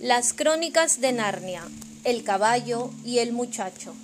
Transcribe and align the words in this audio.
Las 0.00 0.32
crónicas 0.32 1.00
de 1.00 1.10
Narnia, 1.10 1.64
el 2.04 2.22
caballo 2.22 2.92
y 3.04 3.18
el 3.18 3.32
muchacho. 3.32 3.96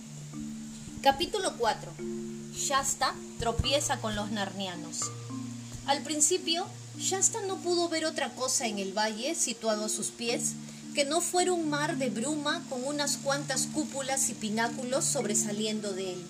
Capítulo 1.02 1.56
4. 1.56 1.92
Shasta 2.52 3.14
tropieza 3.38 4.00
con 4.00 4.16
los 4.16 4.32
narnianos. 4.32 5.02
Al 5.86 6.02
principio, 6.02 6.66
Shasta 6.98 7.42
no 7.42 7.58
pudo 7.58 7.88
ver 7.88 8.06
otra 8.06 8.30
cosa 8.30 8.66
en 8.66 8.80
el 8.80 8.92
valle 8.92 9.36
situado 9.36 9.84
a 9.84 9.88
sus 9.88 10.08
pies 10.08 10.54
que 10.96 11.04
no 11.04 11.20
fuera 11.20 11.52
un 11.52 11.70
mar 11.70 11.96
de 11.96 12.10
bruma 12.10 12.60
con 12.68 12.82
unas 12.82 13.16
cuantas 13.16 13.68
cúpulas 13.72 14.30
y 14.30 14.34
pináculos 14.34 15.04
sobresaliendo 15.04 15.92
de 15.92 16.14
él. 16.14 16.26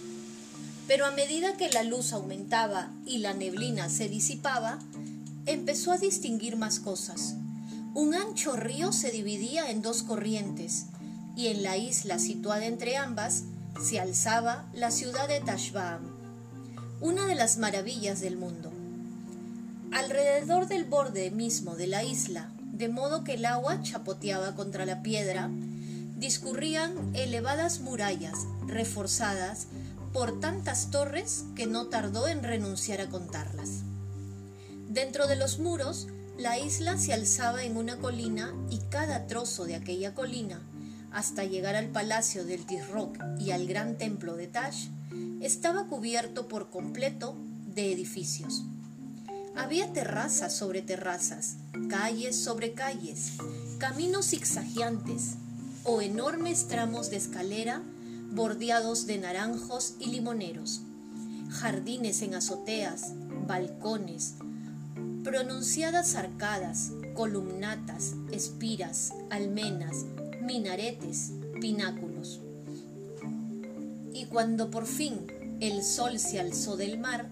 Pero 0.87 1.07
a 1.07 1.11
medida 1.11 1.57
que 1.57 1.71
la 1.71 1.85
luz 1.85 2.13
aumentaba 2.13 2.91
y 3.07 3.17
la 3.17 3.33
neblina 3.33 3.89
se 3.89 4.11
disipaba, 4.11 4.79
empezó 5.47 5.93
a 5.93 5.97
distinguir 5.97 6.57
más 6.57 6.81
cosas 6.81 7.37
un 7.95 8.13
ancho 8.15 8.57
río 8.57 8.93
se 8.93 9.13
dividía 9.13 9.71
en 9.71 9.81
dos 9.81 10.03
corrientes, 10.03 10.87
y 11.37 11.47
en 11.49 11.63
la 11.63 11.77
isla 11.77 12.19
situada 12.19 12.67
entre 12.67 12.97
ambas 12.97 13.45
se 13.81 14.01
alzaba 14.01 14.67
la 14.73 14.91
ciudad 14.91 15.29
de 15.29 15.41
Tashbaan, 15.41 16.01
una 17.01 17.27
de 17.27 17.37
las 17.37 17.57
maravillas 17.57 18.21
del 18.21 18.37
mundo. 18.37 18.73
Alrededor 19.93 20.67
del 20.67 20.85
borde 20.85 21.31
mismo 21.31 21.77
de 21.77 21.87
la 21.87 22.03
isla, 22.03 22.51
de 22.73 22.89
modo 22.89 23.23
que 23.23 23.35
el 23.35 23.45
agua 23.45 23.81
chapoteaba 23.83 24.57
contra 24.57 24.87
la 24.87 25.03
piedra, 25.03 25.49
discurrían 26.17 27.15
elevadas 27.15 27.81
murallas 27.81 28.39
reforzadas 28.67 29.69
por 30.13 30.41
tantas 30.41 30.91
torres 30.91 31.45
que 31.55 31.67
no 31.67 31.87
tardó 31.87 32.27
en 32.27 32.43
renunciar 32.43 33.01
a 33.01 33.09
contarlas. 33.09 33.83
Dentro 34.89 35.29
de 35.29 35.37
los 35.37 35.61
muros 35.61 36.09
la 36.39 36.59
isla 36.59 36.99
se 36.99 37.13
alzaba 37.13 37.65
en 37.65 37.77
una 37.77 37.99
colina 37.99 38.53
y 38.71 38.79
cada 38.91 39.27
trozo 39.27 39.65
de 39.65 39.77
aquella 39.77 40.15
colina, 40.15 40.61
hasta 41.13 41.45
llegar 41.45 41.77
al 41.77 41.89
palacio 41.89 42.45
del 42.45 42.67
Tisroc 42.67 43.17
y 43.39 43.53
al 43.53 43.67
gran 43.67 43.97
templo 43.99 44.37
de 44.37 44.49
Tash, 44.49 44.89
estaba 45.41 45.87
cubierto 45.87 46.49
por 46.49 46.71
completo 46.71 47.37
de 47.75 47.93
edificios. 47.93 48.65
Había 49.57 49.93
terrazas 49.93 50.53
sobre 50.57 50.83
terrazas, 50.83 51.57
calles 51.89 52.37
sobre 52.37 52.73
calles, 52.73 53.35
caminos 53.79 54.31
zigzagueantes 54.31 55.35
o 55.85 56.01
enormes 56.01 56.67
tramos 56.67 57.11
de 57.11 57.17
escalera 57.17 57.83
bordeados 58.33 59.07
de 59.07 59.19
naranjos 59.19 59.95
y 60.01 60.07
limoneros, 60.07 60.81
jardines 61.51 62.21
en 62.23 62.35
azoteas, 62.35 63.13
balcones, 63.47 64.35
pronunciadas 65.25 66.17
arcadas, 66.17 66.93
columnatas, 67.15 68.15
espiras, 68.31 69.15
almenas, 69.31 70.05
minaretes, 70.43 71.33
pináculos. 71.61 72.41
Y 74.13 74.27
cuando 74.27 74.71
por 74.71 74.87
fin 74.87 75.27
el 75.61 75.83
sol 75.83 76.19
se 76.19 76.39
alzó 76.41 76.77
del 76.77 76.99
mar, 76.99 77.31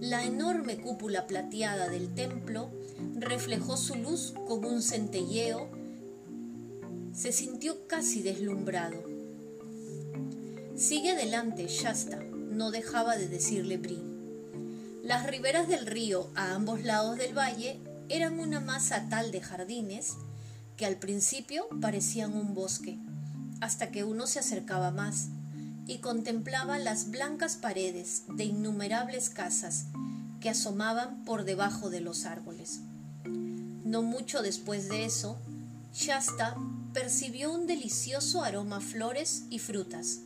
la 0.00 0.24
enorme 0.24 0.78
cúpula 0.78 1.28
plateada 1.28 1.88
del 1.88 2.12
templo 2.14 2.68
reflejó 3.14 3.76
su 3.76 3.94
luz 3.94 4.34
con 4.48 4.64
un 4.64 4.82
centelleo, 4.82 5.70
se 7.12 7.30
sintió 7.30 7.86
casi 7.86 8.22
deslumbrado. 8.22 9.04
Sigue 10.74 11.10
adelante, 11.10 11.66
Shasta, 11.68 12.18
no 12.18 12.72
dejaba 12.72 13.16
de 13.16 13.28
decirle 13.28 13.76
Brie. 13.76 14.09
Las 15.02 15.26
riberas 15.26 15.66
del 15.66 15.86
río 15.86 16.30
a 16.34 16.54
ambos 16.54 16.82
lados 16.82 17.16
del 17.16 17.36
valle 17.36 17.80
eran 18.08 18.38
una 18.38 18.60
masa 18.60 19.08
tal 19.08 19.32
de 19.32 19.40
jardines 19.40 20.14
que 20.76 20.84
al 20.84 20.96
principio 20.96 21.68
parecían 21.80 22.34
un 22.34 22.54
bosque, 22.54 22.98
hasta 23.60 23.90
que 23.90 24.04
uno 24.04 24.26
se 24.26 24.40
acercaba 24.40 24.90
más 24.90 25.28
y 25.86 25.98
contemplaba 25.98 26.78
las 26.78 27.10
blancas 27.10 27.56
paredes 27.56 28.24
de 28.28 28.44
innumerables 28.44 29.30
casas 29.30 29.86
que 30.40 30.50
asomaban 30.50 31.24
por 31.24 31.44
debajo 31.44 31.90
de 31.90 32.00
los 32.00 32.24
árboles. 32.24 32.80
No 33.24 34.02
mucho 34.02 34.42
después 34.42 34.88
de 34.88 35.04
eso, 35.04 35.38
Shasta 35.94 36.56
percibió 36.92 37.52
un 37.52 37.66
delicioso 37.66 38.42
aroma 38.42 38.76
a 38.76 38.80
flores 38.80 39.44
y 39.50 39.58
frutas. 39.58 40.20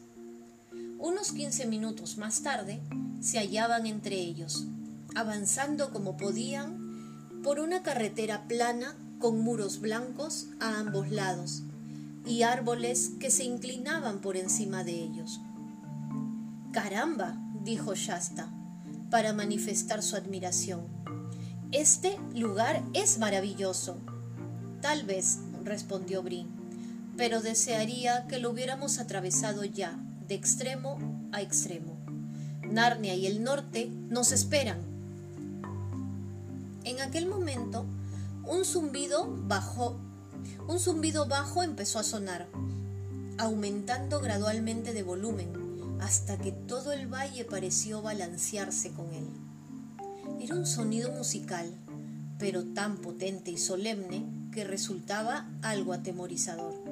Unos 1.05 1.33
quince 1.33 1.67
minutos 1.67 2.17
más 2.17 2.41
tarde, 2.41 2.81
se 3.21 3.39
hallaban 3.39 3.85
entre 3.85 4.17
ellos, 4.17 4.65
avanzando 5.15 5.93
como 5.93 6.17
podían 6.17 7.43
por 7.43 7.61
una 7.61 7.83
carretera 7.83 8.49
plana 8.49 8.97
con 9.19 9.39
muros 9.39 9.83
blancos 9.83 10.47
a 10.61 10.79
ambos 10.79 11.11
lados 11.11 11.63
y 12.25 12.41
árboles 12.41 13.11
que 13.21 13.31
se 13.31 13.45
inclinaban 13.45 14.23
por 14.23 14.39
encima 14.39 14.83
de 14.83 14.93
ellos. 14.93 15.43
Caramba, 16.73 17.37
dijo 17.63 17.95
Shasta, 17.95 18.49
para 19.11 19.35
manifestar 19.35 20.03
su 20.03 20.17
admiración. 20.17 20.87
Este 21.71 22.17
lugar 22.35 22.83
es 22.95 23.19
maravilloso. 23.19 23.99
Tal 24.81 25.03
vez, 25.03 25.41
respondió 25.65 26.23
Brin, 26.23 26.49
pero 27.19 27.43
desearía 27.43 28.27
que 28.27 28.39
lo 28.39 28.49
hubiéramos 28.49 28.99
atravesado 28.99 29.67
ya, 29.67 29.99
de 30.29 30.35
extremo 30.35 30.99
a 31.33 31.43
extremo. 31.43 31.97
Narnia 32.71 33.15
y 33.15 33.27
el 33.27 33.43
norte 33.43 33.91
nos 34.09 34.33
esperan. 34.33 34.79
En 36.85 37.01
aquel 37.01 37.27
momento, 37.27 37.87
un 38.47 38.65
zumbido 38.65 39.27
bajo, 39.47 39.97
un 40.69 40.79
zumbido 40.79 41.27
bajo 41.27 41.63
empezó 41.63 41.99
a 41.99 42.03
sonar, 42.03 42.47
aumentando 43.39 44.21
gradualmente 44.21 44.93
de 44.93 45.03
volumen, 45.03 45.51
hasta 46.01 46.39
que 46.39 46.53
todo 46.53 46.93
el 46.93 47.07
valle 47.07 47.45
pareció 47.45 48.03
balancearse 48.03 48.91
con 48.93 49.07
él. 49.15 49.27
Era 50.41 50.57
un 50.57 50.67
sonido 50.67 51.11
musical, 51.13 51.73
pero 52.39 52.65
tan 52.65 52.99
potente 52.99 53.51
y 53.51 53.57
solemne 53.57 54.27
que 54.53 54.65
resultaba 54.65 55.49
algo 55.63 55.93
atemorizador. 55.95 56.84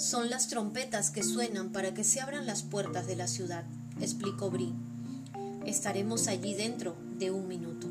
Son 0.00 0.30
las 0.30 0.48
trompetas 0.48 1.10
que 1.10 1.22
suenan 1.22 1.72
para 1.72 1.92
que 1.92 2.04
se 2.04 2.22
abran 2.22 2.46
las 2.46 2.62
puertas 2.62 3.06
de 3.06 3.16
la 3.16 3.28
ciudad 3.28 3.64
explicó 4.00 4.50
Bri. 4.50 4.72
Estaremos 5.66 6.26
allí 6.26 6.54
dentro 6.54 6.96
de 7.18 7.30
un 7.30 7.46
minuto. 7.46 7.86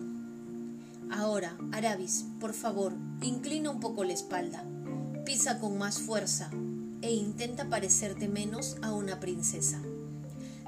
Ahora, 1.12 1.56
Arabis, 1.72 2.26
por 2.40 2.54
favor, 2.54 2.94
inclina 3.22 3.70
un 3.70 3.80
poco 3.80 4.04
la 4.04 4.14
espalda, 4.14 4.64
pisa 5.24 5.60
con 5.60 5.78
más 5.78 6.00
fuerza 6.00 6.50
e 7.04 7.14
intenta 7.14 7.70
parecerte 7.70 8.28
menos 8.28 8.78
a 8.82 8.92
una 8.92 9.20
princesa. 9.20 9.80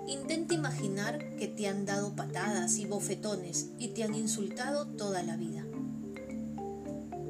Intenta 0.08 0.54
imaginar 0.54 1.38
que 1.38 1.48
te 1.48 1.68
han 1.68 1.88
dado 1.88 2.16
patadas 2.16 2.78
y 2.78 2.86
bofetones 2.86 3.70
y 3.80 3.88
te 3.88 4.04
han 4.04 4.14
insultado 4.14 4.86
toda 4.86 5.24
la 5.24 5.38
vida. 5.38 5.64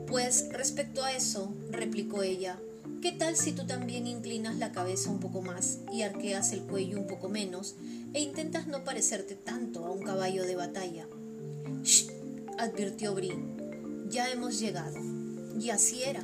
Pues 0.06 0.50
respecto 0.52 1.02
a 1.02 1.14
eso, 1.14 1.54
replicó 1.70 2.24
ella, 2.24 2.60
¿qué 3.02 3.12
tal 3.12 3.36
si 3.36 3.52
tú 3.52 3.66
también 3.66 4.06
inclinas 4.06 4.58
la 4.58 4.72
cabeza 4.72 5.10
un 5.10 5.20
poco 5.20 5.42
más 5.42 5.80
y 5.92 6.04
arqueas 6.04 6.54
el 6.54 6.62
cuello 6.62 7.00
un 7.00 7.08
poco 7.08 7.30
menos 7.30 7.76
e 8.14 8.20
intentas 8.22 8.68
no 8.68 8.84
parecerte 8.84 9.36
tanto 9.36 9.86
a 9.86 9.92
un 9.92 10.04
caballo 10.04 10.44
de 10.46 10.56
batalla. 10.56 11.08
¡Shh! 11.84 12.08
advirtió 12.60 13.16
Bri. 13.16 13.32
Ya 14.10 14.30
hemos 14.30 14.60
llegado. 14.60 14.98
Y 15.60 15.70
así 15.70 16.04
era. 16.04 16.24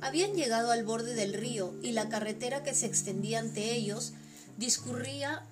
Habían 0.00 0.32
llegado 0.32 0.70
al 0.72 0.84
borde 0.84 1.14
del 1.14 1.34
río 1.34 1.74
y 1.82 1.92
la 1.92 2.08
carretera 2.08 2.62
que 2.62 2.74
se 2.74 2.86
extendía 2.86 3.40
ante 3.40 3.74
ellos 3.74 4.12
discurría 4.56 5.42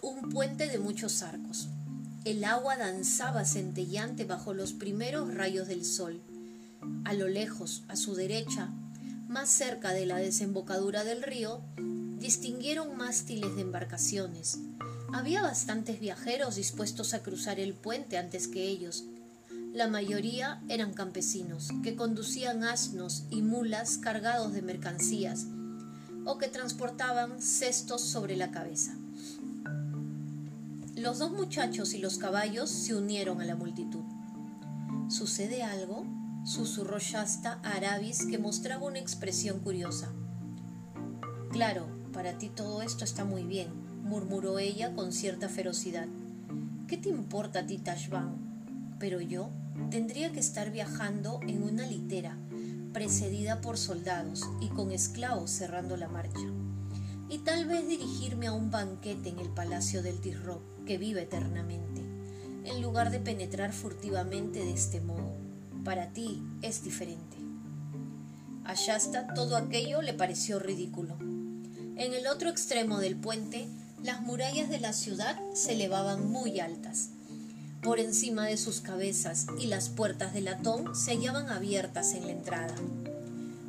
un 0.00 0.30
puente 0.30 0.66
de 0.66 0.78
muchos 0.78 1.22
arcos. 1.22 1.68
El 2.24 2.44
agua 2.44 2.76
danzaba 2.76 3.44
centellante 3.44 4.24
bajo 4.24 4.54
los 4.54 4.72
primeros 4.72 5.34
rayos 5.34 5.68
del 5.68 5.84
sol. 5.84 6.20
A 7.04 7.12
lo 7.12 7.28
lejos, 7.28 7.82
a 7.88 7.96
su 7.96 8.14
derecha, 8.14 8.70
más 9.32 9.48
cerca 9.48 9.92
de 9.92 10.06
la 10.06 10.16
desembocadura 10.16 11.04
del 11.04 11.22
río, 11.22 11.62
distinguieron 12.18 12.96
mástiles 12.96 13.56
de 13.56 13.62
embarcaciones, 13.62 14.58
había 15.12 15.42
bastantes 15.42 16.00
viajeros 16.00 16.56
dispuestos 16.56 17.12
a 17.12 17.22
cruzar 17.22 17.60
el 17.60 17.74
puente 17.74 18.16
antes 18.16 18.48
que 18.48 18.66
ellos. 18.66 19.04
La 19.74 19.86
mayoría 19.86 20.62
eran 20.70 20.94
campesinos, 20.94 21.68
que 21.82 21.96
conducían 21.96 22.64
asnos 22.64 23.24
y 23.28 23.42
mulas 23.42 23.98
cargados 23.98 24.54
de 24.54 24.62
mercancías, 24.62 25.46
o 26.24 26.38
que 26.38 26.48
transportaban 26.48 27.42
cestos 27.42 28.00
sobre 28.00 28.36
la 28.36 28.50
cabeza. 28.50 28.94
Los 30.96 31.18
dos 31.18 31.32
muchachos 31.32 31.92
y 31.92 31.98
los 31.98 32.16
caballos 32.16 32.70
se 32.70 32.94
unieron 32.94 33.42
a 33.42 33.44
la 33.44 33.56
multitud. 33.56 34.04
¿Sucede 35.08 35.62
algo? 35.62 36.06
Susurró 36.44 36.98
Shasta 36.98 37.60
a 37.62 37.76
Arabis, 37.76 38.26
que 38.26 38.38
mostraba 38.38 38.86
una 38.86 38.98
expresión 38.98 39.60
curiosa. 39.60 40.12
Claro, 41.50 41.86
para 42.12 42.38
ti 42.38 42.48
todo 42.48 42.82
esto 42.82 43.04
está 43.04 43.24
muy 43.24 43.44
bien, 43.44 43.68
murmuró 44.02 44.58
ella 44.58 44.94
con 44.94 45.12
cierta 45.12 45.48
ferocidad. 45.48 46.08
¿Qué 46.88 46.96
te 46.96 47.08
importa 47.08 47.60
a 47.60 47.66
ti, 47.66 47.78
Tashban? 47.78 48.96
Pero 48.98 49.20
yo 49.20 49.50
tendría 49.90 50.32
que 50.32 50.40
estar 50.40 50.70
viajando 50.70 51.40
en 51.46 51.62
una 51.62 51.86
litera, 51.86 52.36
precedida 52.92 53.60
por 53.60 53.78
soldados 53.78 54.42
y 54.60 54.68
con 54.68 54.92
esclavos 54.92 55.50
cerrando 55.50 55.96
la 55.96 56.08
marcha, 56.08 56.46
y 57.28 57.38
tal 57.38 57.66
vez 57.66 57.88
dirigirme 57.88 58.48
a 58.48 58.52
un 58.52 58.70
banquete 58.70 59.30
en 59.30 59.38
el 59.38 59.48
palacio 59.48 60.02
del 60.02 60.20
Tirro, 60.20 60.60
que 60.86 60.98
vive 60.98 61.22
eternamente, 61.22 62.02
en 62.64 62.82
lugar 62.82 63.10
de 63.10 63.20
penetrar 63.20 63.72
furtivamente 63.72 64.58
de 64.58 64.72
este 64.72 65.00
modo. 65.00 65.51
Para 65.84 66.12
ti 66.12 66.40
es 66.62 66.84
diferente. 66.84 67.36
A 68.64 68.74
Shasta 68.74 69.34
todo 69.34 69.56
aquello 69.56 70.00
le 70.00 70.14
pareció 70.14 70.60
ridículo. 70.60 71.16
En 71.96 72.14
el 72.14 72.28
otro 72.28 72.48
extremo 72.48 73.00
del 73.00 73.16
puente, 73.16 73.66
las 74.04 74.20
murallas 74.20 74.70
de 74.70 74.78
la 74.78 74.92
ciudad 74.92 75.36
se 75.54 75.72
elevaban 75.72 76.30
muy 76.30 76.60
altas. 76.60 77.10
Por 77.82 77.98
encima 77.98 78.46
de 78.46 78.58
sus 78.58 78.80
cabezas 78.80 79.46
y 79.58 79.66
las 79.66 79.88
puertas 79.88 80.32
de 80.32 80.42
latón 80.42 80.94
se 80.94 81.12
hallaban 81.12 81.48
abiertas 81.48 82.14
en 82.14 82.26
la 82.26 82.32
entrada, 82.32 82.76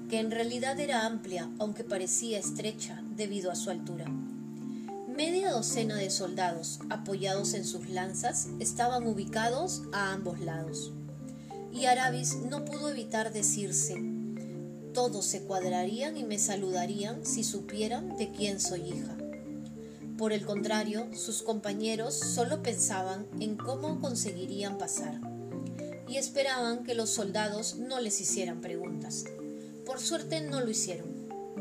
que 0.08 0.20
en 0.20 0.30
realidad 0.30 0.80
era 0.80 1.08
amplia, 1.08 1.50
aunque 1.58 1.84
parecía 1.84 2.38
estrecha 2.38 3.02
debido 3.16 3.50
a 3.50 3.56
su 3.56 3.72
altura. 3.72 4.06
Media 5.08 5.52
docena 5.52 5.96
de 5.96 6.12
soldados, 6.12 6.80
apoyados 6.92 7.56
en 7.56 7.66
sus 7.66 7.90
lanzas, 7.90 8.50
estaban 8.60 9.08
ubicados 9.08 9.82
a 9.94 10.12
ambos 10.12 10.40
lados. 10.40 10.92
Y 11.74 11.86
Arabis 11.86 12.36
no 12.36 12.64
pudo 12.66 12.90
evitar 12.90 13.34
decirse, 13.34 13.96
todos 14.94 15.26
se 15.26 15.42
cuadrarían 15.42 16.18
y 16.18 16.24
me 16.24 16.38
saludarían 16.38 17.26
si 17.26 17.44
supieran 17.44 18.16
de 18.16 18.32
quién 18.32 18.60
soy 18.60 18.82
hija. 18.82 19.18
Por 20.18 20.32
el 20.32 20.46
contrario, 20.46 21.08
sus 21.16 21.42
compañeros 21.42 22.14
solo 22.14 22.62
pensaban 22.62 23.26
en 23.40 23.58
cómo 23.58 24.00
conseguirían 24.00 24.78
pasar 24.78 25.20
y 26.08 26.18
esperaban 26.18 26.84
que 26.84 26.94
los 26.94 27.10
soldados 27.10 27.78
no 27.78 28.00
les 28.00 28.22
hicieran 28.22 28.62
preguntas. 28.62 29.26
Por 29.86 30.00
suerte 30.00 30.42
no 30.42 30.62
lo 30.62 30.70
hicieron. 30.70 31.12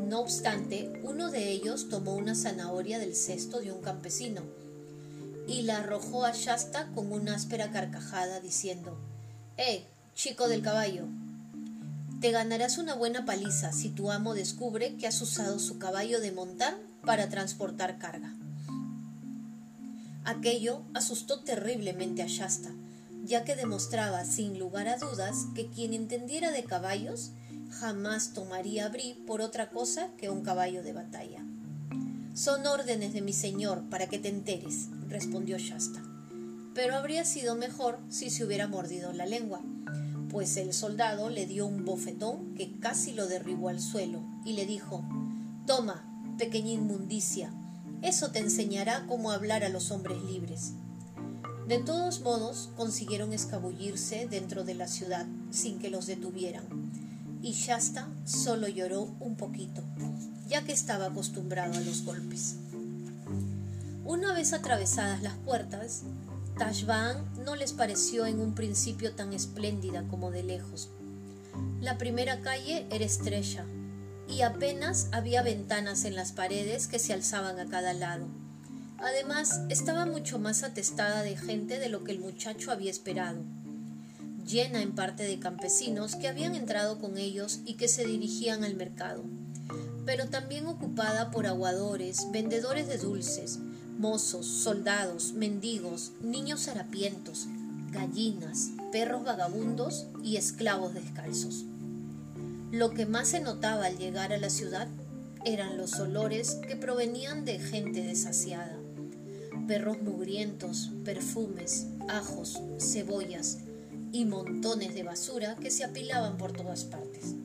No 0.07 0.19
obstante, 0.19 0.93
uno 1.03 1.31
de 1.31 1.49
ellos 1.49 1.89
tomó 1.89 2.13
una 2.13 2.35
zanahoria 2.35 2.99
del 2.99 3.15
cesto 3.15 3.59
de 3.59 3.71
un 3.71 3.81
campesino 3.81 4.43
y 5.47 5.63
la 5.63 5.79
arrojó 5.79 6.23
a 6.23 6.31
Shasta 6.33 6.91
con 6.93 7.11
una 7.11 7.35
áspera 7.35 7.71
carcajada 7.71 8.39
diciendo, 8.39 8.95
¡Eh, 9.57 9.85
chico 10.15 10.47
del 10.47 10.61
caballo! 10.61 11.07
Te 12.21 12.31
ganarás 12.31 12.77
una 12.77 12.93
buena 12.93 13.25
paliza 13.25 13.73
si 13.73 13.89
tu 13.89 14.11
amo 14.11 14.35
descubre 14.35 14.95
que 14.95 15.07
has 15.07 15.19
usado 15.21 15.59
su 15.59 15.79
caballo 15.79 16.21
de 16.21 16.31
montar 16.31 16.77
para 17.03 17.29
transportar 17.29 17.97
carga. 17.97 18.33
Aquello 20.23 20.83
asustó 20.93 21.41
terriblemente 21.41 22.21
a 22.21 22.27
Shasta, 22.27 22.69
ya 23.25 23.43
que 23.43 23.55
demostraba 23.55 24.23
sin 24.23 24.59
lugar 24.59 24.87
a 24.87 24.97
dudas 24.97 25.47
que 25.55 25.67
quien 25.67 25.93
entendiera 25.93 26.51
de 26.51 26.63
caballos 26.63 27.31
jamás 27.71 28.33
tomaría 28.33 28.85
a 28.85 28.89
Bri 28.89 29.15
por 29.25 29.41
otra 29.41 29.71
cosa 29.71 30.09
que 30.17 30.29
un 30.29 30.43
caballo 30.43 30.83
de 30.83 30.93
batalla. 30.93 31.43
Son 32.35 32.65
órdenes 32.67 33.13
de 33.13 33.21
mi 33.21 33.33
señor 33.33 33.83
para 33.89 34.07
que 34.07 34.19
te 34.19 34.29
enteres, 34.29 34.87
respondió 35.09 35.57
Shasta. 35.57 36.01
Pero 36.73 36.95
habría 36.95 37.25
sido 37.25 37.55
mejor 37.55 37.99
si 38.09 38.29
se 38.29 38.43
hubiera 38.45 38.67
mordido 38.67 39.11
la 39.13 39.25
lengua, 39.25 39.61
pues 40.33 40.57
el 40.57 40.73
soldado 40.73 41.29
le 41.29 41.45
dio 41.45 41.67
un 41.67 41.85
bofetón 41.85 42.55
que 42.55 42.79
casi 42.79 43.13
lo 43.13 43.27
derribó 43.27 43.69
al 43.69 43.79
suelo 43.79 44.19
y 44.43 44.53
le 44.53 44.65
dijo 44.65 45.05
Toma, 45.67 46.03
pequeña 46.39 46.71
inmundicia, 46.71 47.53
eso 48.01 48.31
te 48.31 48.39
enseñará 48.39 49.05
cómo 49.07 49.31
hablar 49.31 49.63
a 49.63 49.69
los 49.69 49.91
hombres 49.91 50.21
libres. 50.23 50.71
De 51.67 51.77
todos 51.77 52.21
modos, 52.21 52.71
consiguieron 52.75 53.31
escabullirse 53.31 54.27
dentro 54.27 54.63
de 54.63 54.73
la 54.73 54.87
ciudad 54.87 55.27
sin 55.51 55.77
que 55.77 55.91
los 55.91 56.07
detuvieran, 56.07 56.65
y 57.43 57.51
Shasta 57.51 58.09
solo 58.25 58.67
lloró 58.67 59.03
un 59.19 59.35
poquito, 59.35 59.83
ya 60.49 60.63
que 60.63 60.73
estaba 60.73 61.05
acostumbrado 61.05 61.75
a 61.75 61.81
los 61.81 62.03
golpes. 62.03 62.55
Una 64.03 64.33
vez 64.33 64.51
atravesadas 64.51 65.21
las 65.21 65.35
puertas, 65.35 66.01
Tashbaan 66.57 67.43
no 67.43 67.55
les 67.55 67.73
pareció 67.73 68.25
en 68.25 68.39
un 68.39 68.53
principio 68.53 69.13
tan 69.13 69.33
espléndida 69.33 70.03
como 70.07 70.29
de 70.29 70.43
lejos. 70.43 70.89
La 71.81 71.97
primera 71.97 72.41
calle 72.41 72.85
era 72.91 73.03
estrecha, 73.03 73.65
y 74.27 74.41
apenas 74.41 75.09
había 75.11 75.41
ventanas 75.41 76.05
en 76.05 76.15
las 76.15 76.31
paredes 76.31 76.87
que 76.87 76.99
se 76.99 77.13
alzaban 77.13 77.59
a 77.59 77.67
cada 77.67 77.93
lado. 77.93 78.27
Además, 78.97 79.61
estaba 79.69 80.05
mucho 80.05 80.39
más 80.39 80.63
atestada 80.63 81.23
de 81.23 81.35
gente 81.35 81.79
de 81.79 81.89
lo 81.89 82.03
que 82.03 82.11
el 82.11 82.19
muchacho 82.19 82.71
había 82.71 82.91
esperado, 82.91 83.43
llena 84.47 84.81
en 84.81 84.93
parte 84.93 85.23
de 85.23 85.39
campesinos 85.39 86.15
que 86.15 86.27
habían 86.27 86.55
entrado 86.55 86.99
con 86.99 87.17
ellos 87.17 87.61
y 87.65 87.73
que 87.73 87.87
se 87.87 88.05
dirigían 88.05 88.63
al 88.63 88.75
mercado, 88.75 89.23
pero 90.05 90.29
también 90.29 90.67
ocupada 90.67 91.31
por 91.31 91.47
aguadores, 91.47 92.27
vendedores 92.31 92.87
de 92.87 92.97
dulces, 92.97 93.59
mozos, 94.03 94.45
soldados, 94.45 95.31
mendigos, 95.31 96.11
niños 96.21 96.67
harapientos, 96.67 97.47
gallinas, 97.89 98.71
perros 98.91 99.23
vagabundos 99.23 100.07
y 100.21 100.35
esclavos 100.35 100.93
descalzos. 100.93 101.63
Lo 102.69 102.89
que 102.89 103.05
más 103.05 103.29
se 103.29 103.39
notaba 103.39 103.85
al 103.85 103.97
llegar 103.97 104.33
a 104.33 104.37
la 104.37 104.49
ciudad 104.49 104.89
eran 105.45 105.77
los 105.77 105.97
olores 106.01 106.55
que 106.67 106.75
provenían 106.75 107.45
de 107.45 107.59
gente 107.59 108.03
desasiada. 108.03 108.77
Perros 109.69 110.01
mugrientos, 110.01 110.91
perfumes, 111.05 111.87
ajos, 112.09 112.59
cebollas 112.79 113.59
y 114.11 114.25
montones 114.25 114.95
de 114.95 115.03
basura 115.03 115.55
que 115.55 115.71
se 115.71 115.85
apilaban 115.85 116.35
por 116.35 116.51
todas 116.51 116.83
partes. 116.83 117.35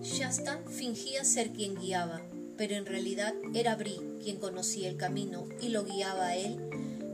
Shasta 0.00 0.62
fingía 0.66 1.24
ser 1.24 1.52
quien 1.52 1.74
guiaba, 1.74 2.22
pero 2.56 2.74
en 2.74 2.86
realidad 2.86 3.34
era 3.54 3.74
Bri 3.76 4.00
quien 4.22 4.38
conocía 4.38 4.88
el 4.88 4.96
camino 4.96 5.46
y 5.60 5.68
lo 5.68 5.84
guiaba 5.84 6.26
a 6.26 6.36
él 6.36 6.58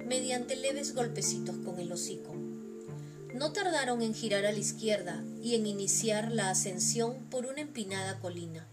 mediante 0.06 0.56
leves 0.56 0.94
golpecitos 0.94 1.56
con 1.64 1.78
el 1.78 1.92
hocico. 1.92 2.34
No 3.34 3.52
tardaron 3.52 4.02
en 4.02 4.14
girar 4.14 4.46
a 4.46 4.52
la 4.52 4.58
izquierda 4.58 5.22
y 5.42 5.54
en 5.54 5.66
iniciar 5.66 6.32
la 6.32 6.50
ascensión 6.50 7.14
por 7.30 7.46
una 7.46 7.60
empinada 7.60 8.18
colina. 8.20 8.66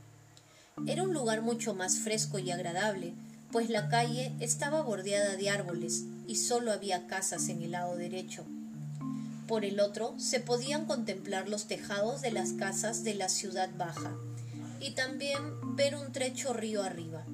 Era 0.88 1.04
un 1.04 1.14
lugar 1.14 1.42
mucho 1.42 1.74
más 1.74 2.00
fresco 2.00 2.40
y 2.40 2.52
agradable, 2.52 3.14
pues 3.52 3.70
la 3.70 3.90
calle 3.90 4.34
estaba 4.40 4.82
bordeada 4.82 5.36
de 5.36 5.50
árboles 5.50 6.04
y 6.28 6.38
solo 6.38 6.72
había 6.72 7.08
casas 7.08 7.50
en 7.50 7.62
el 7.62 7.72
lado 7.72 7.96
derecho. 7.96 8.46
Por 9.48 9.64
el 9.64 9.80
otro 9.80 10.16
se 10.18 10.40
podían 10.40 10.86
contemplar 10.86 11.48
los 11.48 11.68
tejados 11.68 12.22
de 12.22 12.32
las 12.32 12.54
casas 12.54 13.04
de 13.04 13.14
la 13.14 13.30
ciudad 13.30 13.70
baja 13.78 14.16
y 14.86 14.92
también 14.92 15.76
ver 15.76 15.96
un 15.96 16.12
trecho 16.12 16.54
río 16.54 16.84
arriba. 16.84 17.26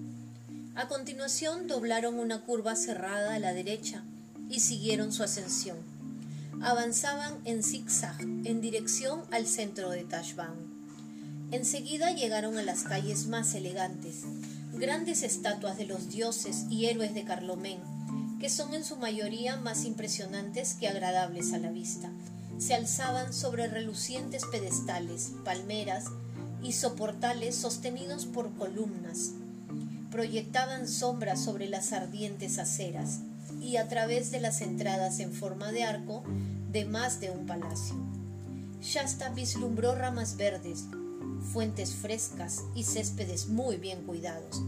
A 0.76 0.88
continuación 0.88 1.68
doblaron 1.68 2.18
una 2.18 2.42
curva 2.42 2.76
cerrada 2.76 3.36
a 3.36 3.40
la 3.40 3.54
derecha 3.54 4.04
y 4.50 4.62
siguieron 4.62 5.12
su 5.12 5.24
ascensión 5.24 5.92
avanzaban 6.64 7.40
en 7.46 7.64
zigzag 7.64 8.22
en 8.22 8.62
dirección 8.62 9.22
al 9.32 9.48
centro 9.48 9.90
de 9.90 10.04
Tashbaan. 10.04 10.54
Enseguida 11.52 12.12
llegaron 12.12 12.58
a 12.58 12.64
las 12.64 12.84
calles 12.84 13.28
más 13.28 13.56
elegantes, 13.56 14.22
grandes 14.74 15.24
estatuas 15.24 15.78
de 15.78 15.86
los 15.86 16.10
dioses 16.10 16.66
y 16.70 16.86
héroes 16.86 17.16
de 17.16 17.24
Carlomén, 17.24 17.80
que 18.40 18.50
son 18.50 18.74
en 18.74 18.86
su 18.86 18.96
mayoría 18.96 19.58
más 19.58 19.86
impresionantes 19.86 20.76
que 20.76 20.88
agradables 20.88 21.52
a 21.54 21.58
la 21.58 21.72
vista. 21.72 22.12
Se 22.60 22.76
alzaban 22.76 23.34
sobre 23.34 23.68
relucientes 23.68 24.44
pedestales, 24.52 25.32
palmeras 25.44 26.06
y 26.64 26.74
soportales 26.74 27.56
sostenidos 27.56 28.26
por 28.26 28.54
columnas. 28.56 29.32
Proyectaban 30.12 30.88
sombras 30.88 31.44
sobre 31.44 31.70
las 31.70 31.94
ardientes 31.94 32.60
aceras 32.60 33.20
y 33.62 33.78
a 33.78 33.88
través 33.88 34.32
de 34.32 34.40
las 34.40 34.62
entradas 34.62 35.20
en 35.20 35.34
forma 35.34 35.72
de 35.72 35.84
arco 35.84 36.24
de 36.72 36.86
más 36.86 37.20
de 37.20 37.32
un 37.32 37.46
palacio. 37.46 37.96
Shasta 38.82 39.30
vislumbró 39.30 39.96
ramas 39.96 40.38
verdes, 40.38 40.86
fuentes 41.54 41.94
frescas 41.94 42.62
y 42.76 42.84
céspedes 42.84 43.48
muy 43.48 43.78
bien 43.78 44.04
cuidados. 44.04 44.62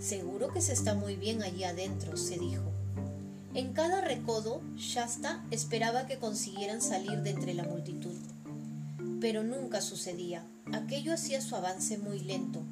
Seguro 0.00 0.48
que 0.52 0.60
se 0.60 0.72
está 0.72 0.94
muy 0.94 1.16
bien 1.16 1.42
allí 1.42 1.64
adentro, 1.64 2.16
se 2.16 2.38
dijo. 2.38 2.64
En 3.54 3.72
cada 3.72 4.00
recodo, 4.00 4.60
Shasta 4.76 5.44
esperaba 5.50 6.06
que 6.06 6.18
consiguieran 6.18 6.80
salir 6.80 7.22
de 7.22 7.30
entre 7.30 7.54
la 7.54 7.64
multitud. 7.64 8.14
Pero 9.20 9.42
nunca 9.42 9.80
sucedía. 9.80 10.44
Aquello 10.72 11.12
hacía 11.12 11.40
su 11.40 11.54
avance 11.56 11.98
muy 11.98 12.20
lento, 12.20 12.62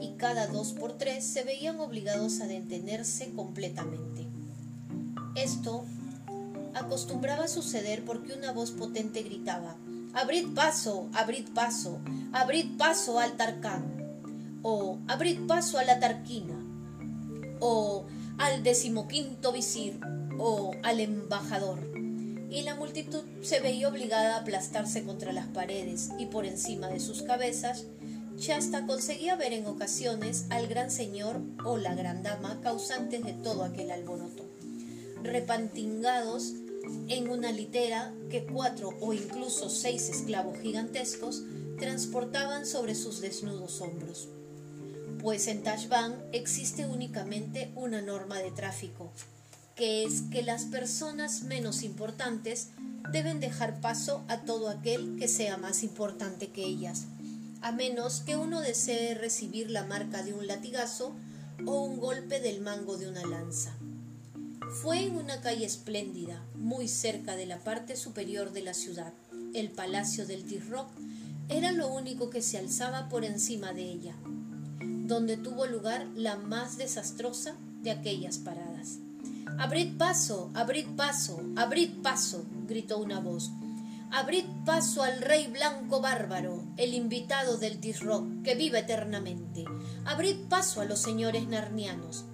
y 0.00 0.12
cada 0.16 0.46
dos 0.46 0.72
por 0.72 0.98
tres 0.98 1.24
se 1.24 1.44
veían 1.44 1.80
obligados 1.80 2.40
a 2.40 2.46
detenerse 2.46 3.30
completamente. 3.30 4.26
Esto 5.34 5.84
acostumbraba 6.74 7.44
a 7.44 7.48
suceder 7.48 8.04
porque 8.04 8.34
una 8.34 8.52
voz 8.52 8.70
potente 8.70 9.22
gritaba 9.22 9.76
Abrid 10.14 10.52
paso, 10.54 11.08
abrid 11.14 11.48
paso, 11.54 11.98
abrid 12.32 12.76
paso 12.76 13.18
al 13.18 13.32
Tarcán, 13.38 14.60
o 14.60 14.98
abrid 15.08 15.46
paso 15.46 15.78
a 15.78 15.84
la 15.84 16.00
Tarquina, 16.00 16.54
o 17.60 18.04
al 18.36 18.62
decimoquinto 18.62 19.52
visir, 19.52 19.98
o 20.38 20.72
al 20.82 21.00
embajador. 21.00 21.91
Y 22.52 22.62
la 22.62 22.74
multitud 22.74 23.22
se 23.40 23.60
veía 23.60 23.88
obligada 23.88 24.36
a 24.36 24.40
aplastarse 24.40 25.04
contra 25.04 25.32
las 25.32 25.46
paredes 25.46 26.10
y 26.18 26.26
por 26.26 26.44
encima 26.44 26.88
de 26.88 27.00
sus 27.00 27.22
cabezas, 27.22 27.86
Shasta 28.36 28.86
conseguía 28.86 29.36
ver 29.36 29.54
en 29.54 29.66
ocasiones 29.66 30.44
al 30.50 30.66
gran 30.66 30.90
señor 30.90 31.40
o 31.64 31.78
la 31.78 31.94
gran 31.94 32.22
dama 32.22 32.60
causantes 32.62 33.24
de 33.24 33.32
todo 33.32 33.64
aquel 33.64 33.90
alboroto, 33.90 34.44
repantingados 35.22 36.52
en 37.08 37.30
una 37.30 37.52
litera 37.52 38.12
que 38.30 38.44
cuatro 38.44 38.90
o 39.00 39.14
incluso 39.14 39.70
seis 39.70 40.10
esclavos 40.10 40.58
gigantescos 40.58 41.44
transportaban 41.78 42.66
sobre 42.66 42.94
sus 42.94 43.20
desnudos 43.20 43.80
hombros. 43.80 44.28
Pues 45.20 45.46
en 45.46 45.62
Tashban 45.62 46.22
existe 46.32 46.86
únicamente 46.86 47.70
una 47.76 48.02
norma 48.02 48.38
de 48.40 48.50
tráfico, 48.50 49.12
que 49.76 50.04
es 50.04 50.22
que 50.30 50.42
las 50.42 50.64
personas 50.64 51.42
menos 51.42 51.82
importantes 51.82 52.68
deben 53.10 53.40
dejar 53.40 53.80
paso 53.80 54.22
a 54.28 54.38
todo 54.42 54.68
aquel 54.68 55.16
que 55.18 55.28
sea 55.28 55.56
más 55.56 55.82
importante 55.82 56.48
que 56.48 56.64
ellas, 56.64 57.06
a 57.60 57.72
menos 57.72 58.20
que 58.20 58.36
uno 58.36 58.60
desee 58.60 59.14
recibir 59.14 59.70
la 59.70 59.84
marca 59.84 60.22
de 60.22 60.34
un 60.34 60.46
latigazo 60.46 61.14
o 61.66 61.82
un 61.84 61.98
golpe 61.98 62.40
del 62.40 62.60
mango 62.60 62.96
de 62.96 63.08
una 63.08 63.24
lanza. 63.24 63.74
Fue 64.80 65.04
en 65.04 65.16
una 65.16 65.40
calle 65.40 65.66
espléndida, 65.66 66.42
muy 66.54 66.88
cerca 66.88 67.36
de 67.36 67.46
la 67.46 67.58
parte 67.58 67.96
superior 67.96 68.52
de 68.52 68.62
la 68.62 68.74
ciudad. 68.74 69.12
El 69.54 69.70
palacio 69.70 70.26
del 70.26 70.44
T-Rock 70.44 70.88
era 71.48 71.72
lo 71.72 71.92
único 71.92 72.30
que 72.30 72.40
se 72.40 72.58
alzaba 72.58 73.08
por 73.08 73.24
encima 73.24 73.72
de 73.72 73.82
ella, 73.82 74.14
donde 74.80 75.36
tuvo 75.36 75.66
lugar 75.66 76.06
la 76.14 76.36
más 76.36 76.78
desastrosa 76.78 77.54
de 77.82 77.90
aquellas 77.90 78.38
paradas. 78.38 78.98
Abrid 79.58 79.96
paso, 79.96 80.50
abrid 80.54 80.86
paso, 80.96 81.40
abrid 81.56 82.02
paso, 82.02 82.44
gritó 82.66 82.98
una 82.98 83.20
voz. 83.20 83.50
Abrid 84.10 84.44
paso 84.66 85.02
al 85.02 85.20
rey 85.20 85.46
blanco 85.46 86.00
bárbaro, 86.00 86.62
el 86.76 86.94
invitado 86.94 87.56
del 87.56 87.78
Tisrock, 87.78 88.42
que 88.42 88.54
vive 88.54 88.80
eternamente. 88.80 89.64
Abrid 90.04 90.36
paso 90.48 90.80
a 90.80 90.84
los 90.84 90.98
señores 90.98 91.48
narnianos. 91.48 92.24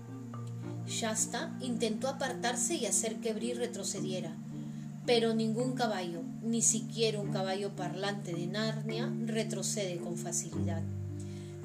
Shasta 0.87 1.57
intentó 1.61 2.09
apartarse 2.09 2.75
y 2.77 2.87
hacer 2.87 3.17
que 3.17 3.33
Bri 3.33 3.53
retrocediera, 3.53 4.35
pero 5.05 5.35
ningún 5.35 5.75
caballo, 5.75 6.23
ni 6.43 6.63
siquiera 6.63 7.21
un 7.21 7.31
caballo 7.31 7.77
parlante 7.77 8.33
de 8.33 8.47
Narnia, 8.47 9.13
retrocede 9.27 9.99
con 9.99 10.17
facilidad. 10.17 10.83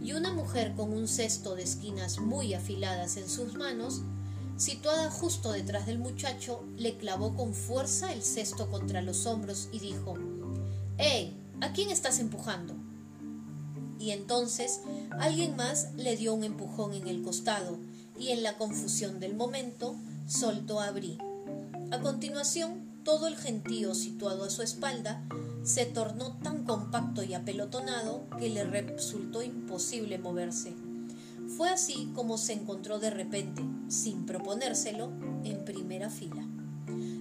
Y 0.04 0.12
una 0.14 0.34
mujer 0.34 0.74
con 0.76 0.92
un 0.92 1.08
cesto 1.08 1.56
de 1.56 1.64
esquinas 1.64 2.20
muy 2.20 2.54
afiladas 2.54 3.16
en 3.18 3.30
sus 3.30 3.56
manos 3.56 4.04
situada 4.58 5.10
justo 5.10 5.52
detrás 5.52 5.86
del 5.86 6.00
muchacho, 6.00 6.64
le 6.78 6.98
clavó 6.98 7.36
con 7.36 7.54
fuerza 7.54 8.14
el 8.14 8.24
cesto 8.24 8.70
contra 8.70 9.02
los 9.02 9.26
hombros 9.26 9.70
y 9.72 9.80
dijo 9.80 10.16
¡Eh! 10.98 11.32
¿A 11.62 11.72
quién 11.72 11.90
estás 11.90 12.20
empujando? 12.20 12.76
Y 14.00 14.12
entonces 14.12 14.82
alguien 15.12 15.56
más 15.56 15.94
le 15.96 16.18
dio 16.18 16.34
un 16.34 16.44
empujón 16.44 16.94
en 16.94 17.08
el 17.08 17.22
costado 17.22 17.80
y 18.20 18.30
en 18.30 18.44
la 18.44 18.58
confusión 18.58 19.20
del 19.20 19.36
momento 19.36 19.96
soltó 20.28 20.82
a 20.82 20.92
Bri. 20.92 21.18
A 21.92 22.02
continuación, 22.02 23.02
todo 23.04 23.28
el 23.28 23.38
gentío 23.38 23.96
situado 23.96 24.44
a 24.44 24.50
su 24.50 24.62
espalda 24.62 25.24
se 25.64 25.86
tornó 25.86 26.38
tan 26.40 26.64
compacto 26.66 27.24
y 27.24 27.34
apelotonado 27.34 28.28
que 28.38 28.50
le 28.50 28.64
resultó 28.66 29.42
imposible 29.42 30.18
moverse. 30.18 30.74
Fue 31.58 31.70
así 31.70 32.12
como 32.16 32.40
se 32.40 32.54
encontró 32.54 32.98
de 32.98 33.12
repente, 33.12 33.62
sin 33.88 34.26
proponérselo, 34.26 35.12
en 35.44 35.64
primera 35.64 36.10
fila, 36.10 36.48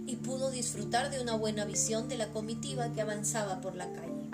y 0.07 0.17
pudo 0.17 0.51
disfrutar 0.51 1.11
de 1.11 1.21
una 1.21 1.37
buena 1.37 1.67
visión 1.67 2.09
de 2.09 2.17
la 2.17 2.31
comitiva 2.33 2.93
que 2.93 3.03
avanzaba 3.03 3.61
por 3.61 3.77
la 3.77 3.93
calle. 3.93 4.31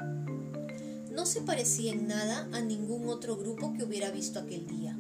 No 1.11 1.27
se 1.27 1.41
parecía 1.41 1.93
en 1.93 2.07
nada 2.07 2.49
a 2.53 2.61
ningún 2.61 3.09
otro 3.09 3.37
grupo 3.37 3.73
que 3.73 3.83
hubiera 3.83 4.11
visto 4.11 4.39
aquel 4.39 4.69
día. 4.69 4.97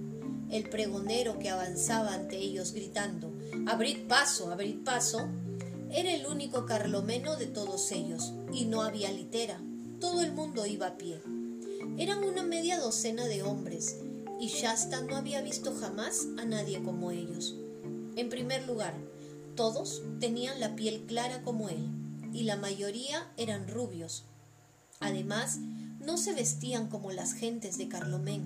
El 0.51 0.69
pregonero 0.69 1.39
que 1.39 1.51
avanzaba 1.51 2.15
ante 2.15 2.39
ellos 2.39 2.73
gritando 2.73 3.33
Abrid 3.67 4.09
paso, 4.09 4.51
abrid 4.51 4.83
paso, 4.83 5.29
era 5.91 6.13
el 6.13 6.27
único 6.27 6.67
carlomeno 6.67 7.37
de 7.37 7.47
todos 7.47 7.93
ellos, 7.93 8.33
y 8.53 8.65
no 8.65 8.83
había 8.83 9.13
litera. 9.13 9.61
Todo 10.01 10.23
el 10.23 10.33
mundo 10.33 10.67
iba 10.67 10.89
a 10.89 10.99
pie. 10.99 11.21
Eran 11.99 12.25
una 12.25 12.43
media 12.43 12.81
docena 12.81 13.27
de 13.27 13.43
hombres, 13.43 13.99
y 14.41 14.49
Shasta 14.49 15.03
no 15.03 15.17
había 15.17 15.43
visto 15.43 15.75
jamás 15.75 16.27
a 16.39 16.45
nadie 16.45 16.83
como 16.83 17.11
ellos. 17.11 17.55
En 18.17 18.29
primer 18.29 18.67
lugar, 18.67 18.95
todos 19.57 20.03
tenían 20.21 20.61
la 20.61 20.77
piel 20.77 21.05
clara 21.07 21.43
como 21.43 21.69
él, 21.69 21.89
y 22.33 22.45
la 22.45 22.57
mayoría 22.57 23.33
eran 23.37 23.69
rubios. 23.69 24.25
Además, 25.01 25.59
no 26.01 26.17
se 26.17 26.33
vestían 26.33 26.89
como 26.89 27.11
las 27.11 27.33
gentes 27.33 27.79
de 27.79 27.89
Carlomén. 27.89 28.43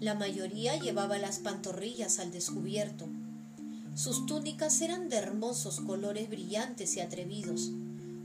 La 0.00 0.14
mayoría 0.14 0.76
llevaba 0.76 1.18
las 1.18 1.38
pantorrillas 1.38 2.18
al 2.18 2.30
descubierto. 2.30 3.08
Sus 3.94 4.26
túnicas 4.26 4.80
eran 4.82 5.08
de 5.08 5.16
hermosos 5.16 5.80
colores 5.80 6.28
brillantes 6.28 6.96
y 6.96 7.00
atrevidos, 7.00 7.70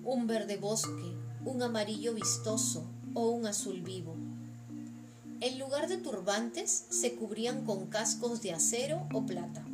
un 0.03 0.27
verde 0.27 0.57
bosque, 0.57 1.15
un 1.45 1.63
amarillo 1.63 2.13
vistoso 2.13 2.85
o 3.13 3.29
un 3.29 3.47
azul 3.47 3.81
vivo. 3.81 4.20
En 5.41 5.57
lugar 5.57 5.89
de 5.89 5.97
turbantes, 5.97 6.85
se 6.91 7.15
cubrían 7.15 7.65
con 7.65 7.87
cascos 7.87 8.43
de 8.43 8.53
acero 8.53 9.07
o 9.11 9.25
plata, 9.25 9.65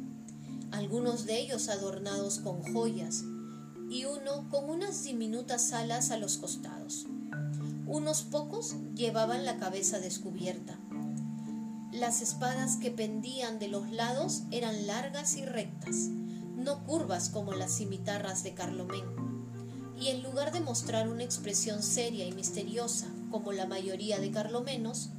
algunos 0.71 1.25
de 1.25 1.41
ellos 1.41 1.67
adornados 1.67 2.39
con 2.39 2.63
joyas, 2.73 3.25
y 3.89 4.05
uno 4.05 4.47
con 4.49 4.69
unas 4.69 5.03
diminutas 5.03 5.73
alas 5.73 6.11
a 6.11 6.17
los 6.17 6.37
costados. 6.37 7.05
Unos 7.85 8.21
pocos 8.21 8.75
llevaban 8.95 9.45
la 9.45 9.57
cabeza 9.57 9.99
descubierta. 9.99 10.79
Las 11.91 12.21
espadas 12.21 12.77
que 12.77 12.89
pendían 12.89 13.59
de 13.59 13.67
los 13.67 13.91
lados 13.91 14.43
eran 14.51 14.87
largas 14.87 15.35
y 15.35 15.43
rectas, 15.43 16.07
no 16.55 16.85
curvas 16.85 17.27
como 17.29 17.51
las 17.51 17.77
cimitarras 17.77 18.41
de 18.41 18.53
Carlomén. 18.53 19.03
Y 19.99 20.09
en 20.09 20.23
lugar 20.23 20.53
de 20.53 20.61
mostrar 20.61 21.09
una 21.09 21.23
expresión 21.23 21.83
seria 21.83 22.25
y 22.25 22.31
misteriosa 22.31 23.07
como 23.31 23.51
la 23.51 23.65
mayoría 23.65 24.19
de 24.19 24.31
carlomenos, 24.31 25.09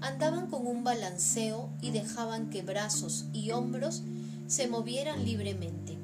Andaban 0.00 0.48
con 0.48 0.66
un 0.66 0.84
balanceo 0.84 1.70
y 1.80 1.90
dejaban 1.90 2.50
que 2.50 2.62
brazos 2.62 3.26
y 3.32 3.50
hombros 3.50 4.02
se 4.46 4.68
movieran 4.68 5.24
libremente. 5.24 5.98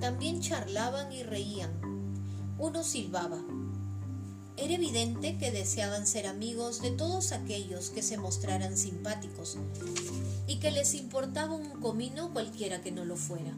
También 0.00 0.40
charlaban 0.40 1.12
y 1.12 1.22
reían. 1.22 1.70
Uno 2.58 2.82
silbaba. 2.82 3.38
Era 4.56 4.74
evidente 4.74 5.38
que 5.38 5.52
deseaban 5.52 6.06
ser 6.06 6.26
amigos 6.26 6.82
de 6.82 6.90
todos 6.90 7.30
aquellos 7.30 7.90
que 7.90 8.02
se 8.02 8.18
mostraran 8.18 8.76
simpáticos 8.76 9.56
y 10.48 10.56
que 10.56 10.72
les 10.72 10.94
importaba 10.94 11.54
un 11.54 11.80
comino 11.80 12.32
cualquiera 12.32 12.80
que 12.80 12.90
no 12.90 13.04
lo 13.04 13.16
fuera. 13.16 13.54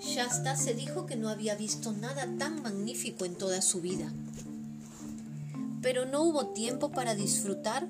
Shasta 0.00 0.56
se 0.56 0.74
dijo 0.74 1.06
que 1.06 1.16
no 1.16 1.30
había 1.30 1.54
visto 1.54 1.92
nada 1.92 2.28
tan 2.38 2.60
magnífico 2.62 3.24
en 3.24 3.36
toda 3.36 3.62
su 3.62 3.80
vida. 3.80 4.12
Pero 5.80 6.04
no 6.04 6.22
hubo 6.22 6.48
tiempo 6.48 6.90
para 6.90 7.14
disfrutar 7.14 7.88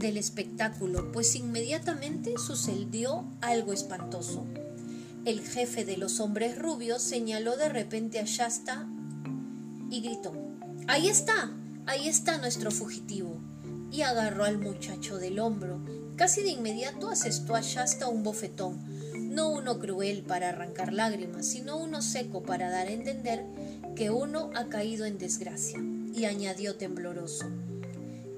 del 0.00 0.16
espectáculo, 0.16 1.12
pues 1.12 1.36
inmediatamente 1.36 2.34
sucedió 2.38 3.24
algo 3.40 3.72
espantoso. 3.72 4.44
El 5.24 5.40
jefe 5.42 5.84
de 5.84 5.98
los 5.98 6.18
hombres 6.18 6.58
rubios 6.58 7.02
señaló 7.02 7.56
de 7.56 7.68
repente 7.68 8.18
a 8.18 8.24
Shasta 8.24 8.88
y 9.90 10.00
gritó, 10.00 10.32
Ahí 10.88 11.08
está, 11.08 11.52
ahí 11.86 12.08
está 12.08 12.38
nuestro 12.38 12.70
fugitivo. 12.70 13.38
Y 13.92 14.02
agarró 14.02 14.44
al 14.44 14.58
muchacho 14.58 15.18
del 15.18 15.38
hombro. 15.38 15.84
Casi 16.16 16.42
de 16.42 16.50
inmediato 16.50 17.10
asestó 17.10 17.54
a 17.54 17.60
Shasta 17.60 18.08
un 18.08 18.22
bofetón, 18.22 18.78
no 19.34 19.50
uno 19.50 19.78
cruel 19.78 20.22
para 20.22 20.48
arrancar 20.48 20.92
lágrimas, 20.92 21.46
sino 21.46 21.76
uno 21.76 22.02
seco 22.02 22.42
para 22.42 22.70
dar 22.70 22.88
a 22.88 22.92
entender 22.92 23.44
que 23.94 24.10
uno 24.10 24.50
ha 24.54 24.68
caído 24.68 25.04
en 25.04 25.18
desgracia. 25.18 25.78
Y 26.14 26.24
añadió 26.24 26.76
tembloroso, 26.76 27.46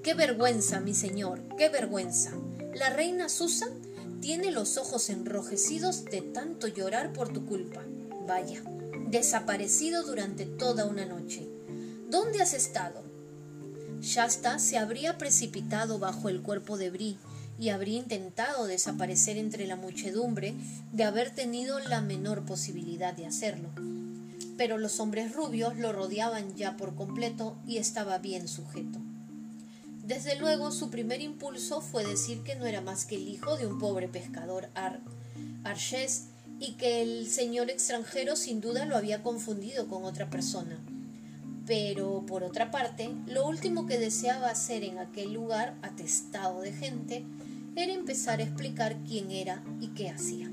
Qué 0.02 0.14
vergüenza, 0.14 0.80
mi 0.80 0.94
señor, 0.94 1.40
qué 1.56 1.68
vergüenza. 1.68 2.32
La 2.74 2.90
reina 2.90 3.28
Susan 3.28 3.70
tiene 4.20 4.50
los 4.50 4.76
ojos 4.76 5.08
enrojecidos 5.10 6.04
de 6.06 6.22
tanto 6.22 6.66
llorar 6.66 7.12
por 7.12 7.32
tu 7.32 7.46
culpa. 7.46 7.84
Vaya, 8.26 8.64
desaparecido 9.10 10.02
durante 10.02 10.44
toda 10.44 10.86
una 10.86 11.06
noche. 11.06 11.48
¿Dónde 12.10 12.42
has 12.42 12.52
estado? 12.52 13.04
Shasta 14.00 14.58
se 14.58 14.76
habría 14.76 15.18
precipitado 15.18 16.00
bajo 16.00 16.28
el 16.28 16.42
cuerpo 16.42 16.78
de 16.78 16.90
Bri 16.90 17.16
y 17.56 17.68
habría 17.68 17.98
intentado 17.98 18.66
desaparecer 18.66 19.36
entre 19.36 19.68
la 19.68 19.76
muchedumbre 19.76 20.56
de 20.90 21.04
haber 21.04 21.32
tenido 21.32 21.78
la 21.78 22.00
menor 22.00 22.44
posibilidad 22.44 23.14
de 23.14 23.26
hacerlo. 23.26 23.68
Pero 24.56 24.78
los 24.78 24.98
hombres 24.98 25.32
rubios 25.32 25.76
lo 25.76 25.92
rodeaban 25.92 26.56
ya 26.56 26.76
por 26.76 26.96
completo 26.96 27.56
y 27.68 27.76
estaba 27.76 28.18
bien 28.18 28.48
sujeto. 28.48 29.01
Desde 30.02 30.36
luego, 30.36 30.72
su 30.72 30.90
primer 30.90 31.20
impulso 31.20 31.80
fue 31.80 32.04
decir 32.04 32.42
que 32.42 32.56
no 32.56 32.66
era 32.66 32.80
más 32.80 33.04
que 33.04 33.14
el 33.14 33.28
hijo 33.28 33.56
de 33.56 33.66
un 33.66 33.78
pobre 33.78 34.08
pescador 34.08 34.68
ar 34.74 35.00
y 36.58 36.72
que 36.74 37.02
el 37.02 37.28
señor 37.28 37.70
extranjero 37.70 38.36
sin 38.36 38.60
duda 38.60 38.84
lo 38.84 38.96
había 38.96 39.22
confundido 39.22 39.88
con 39.88 40.04
otra 40.04 40.28
persona. 40.28 40.80
Pero, 41.66 42.24
por 42.26 42.42
otra 42.42 42.70
parte, 42.70 43.10
lo 43.26 43.46
último 43.46 43.86
que 43.86 43.98
deseaba 43.98 44.50
hacer 44.50 44.82
en 44.82 44.98
aquel 44.98 45.32
lugar 45.32 45.76
atestado 45.82 46.60
de 46.60 46.72
gente 46.72 47.24
era 47.76 47.92
empezar 47.92 48.40
a 48.40 48.42
explicar 48.42 48.96
quién 49.06 49.30
era 49.30 49.64
y 49.80 49.88
qué 49.88 50.10
hacía. 50.10 50.50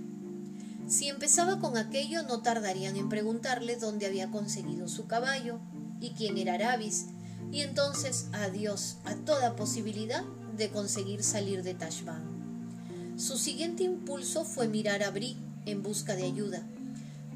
Si 0.88 1.10
empezaba 1.10 1.60
con 1.60 1.77
aquello, 1.77 2.24
no 2.24 2.41
tardarían 2.41 2.96
en 2.96 3.10
preguntarle 3.10 3.75
dónde 3.75 4.06
había 4.06 4.32
conseguido 4.32 4.88
su 4.88 5.06
caballo 5.08 5.60
y 6.00 6.12
quién 6.12 6.38
era 6.38 6.53
Arabis, 6.53 7.08
y 7.51 7.62
entonces 7.62 8.27
adiós 8.32 8.98
a 9.06 9.15
toda 9.15 9.56
posibilidad 9.56 10.24
de 10.58 10.70
conseguir 10.70 11.24
salir 11.24 11.63
de 11.63 11.74
Tashban. 11.74 13.18
Su 13.18 13.38
siguiente 13.38 13.84
impulso 13.84 14.46
fue 14.46 14.68
mirar 14.68 15.03
a 15.03 15.12
Bri 15.12 15.38
en 15.65 15.84
busca 15.84 16.15
de 16.15 16.24
ayuda, 16.24 16.63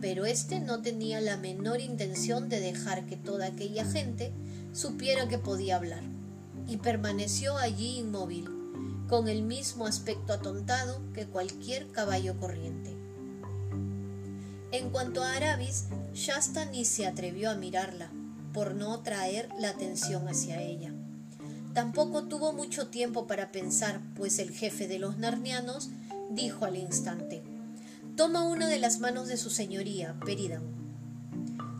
pero 0.01 0.25
éste 0.25 0.59
no 0.59 0.81
tenía 0.81 1.21
la 1.21 1.37
menor 1.37 1.79
intención 1.79 2.49
de 2.49 2.59
dejar 2.59 3.05
que 3.05 3.17
toda 3.17 3.47
aquella 3.47 3.85
gente 3.85 4.31
supiera 4.73 5.27
que 5.27 5.37
podía 5.37 5.77
hablar, 5.77 6.03
y 6.67 6.77
permaneció 6.77 7.57
allí 7.57 7.99
inmóvil, 7.99 8.49
con 9.07 9.27
el 9.27 9.43
mismo 9.43 9.85
aspecto 9.85 10.33
atontado 10.33 11.01
que 11.13 11.25
cualquier 11.25 11.87
caballo 11.91 12.37
corriente. 12.39 12.95
En 14.71 14.89
cuanto 14.89 15.21
a 15.23 15.33
Arabis, 15.33 15.85
Shasta 16.13 16.65
ni 16.65 16.83
se 16.83 17.05
atrevió 17.05 17.51
a 17.51 17.55
mirarla, 17.55 18.09
por 18.53 18.75
no 18.75 18.99
traer 19.01 19.49
la 19.59 19.69
atención 19.69 20.27
hacia 20.27 20.61
ella. 20.61 20.93
Tampoco 21.73 22.25
tuvo 22.25 22.53
mucho 22.53 22.87
tiempo 22.87 23.25
para 23.25 23.51
pensar, 23.51 23.99
pues 24.15 24.37
el 24.37 24.51
jefe 24.51 24.87
de 24.87 24.99
los 24.99 25.17
narnianos 25.17 25.89
dijo 26.29 26.65
al 26.65 26.77
instante, 26.77 27.41
Toma 28.15 28.43
una 28.43 28.67
de 28.67 28.77
las 28.77 28.99
manos 28.99 29.27
de 29.27 29.37
su 29.37 29.49
señoría, 29.49 30.15
Peridan, 30.23 30.61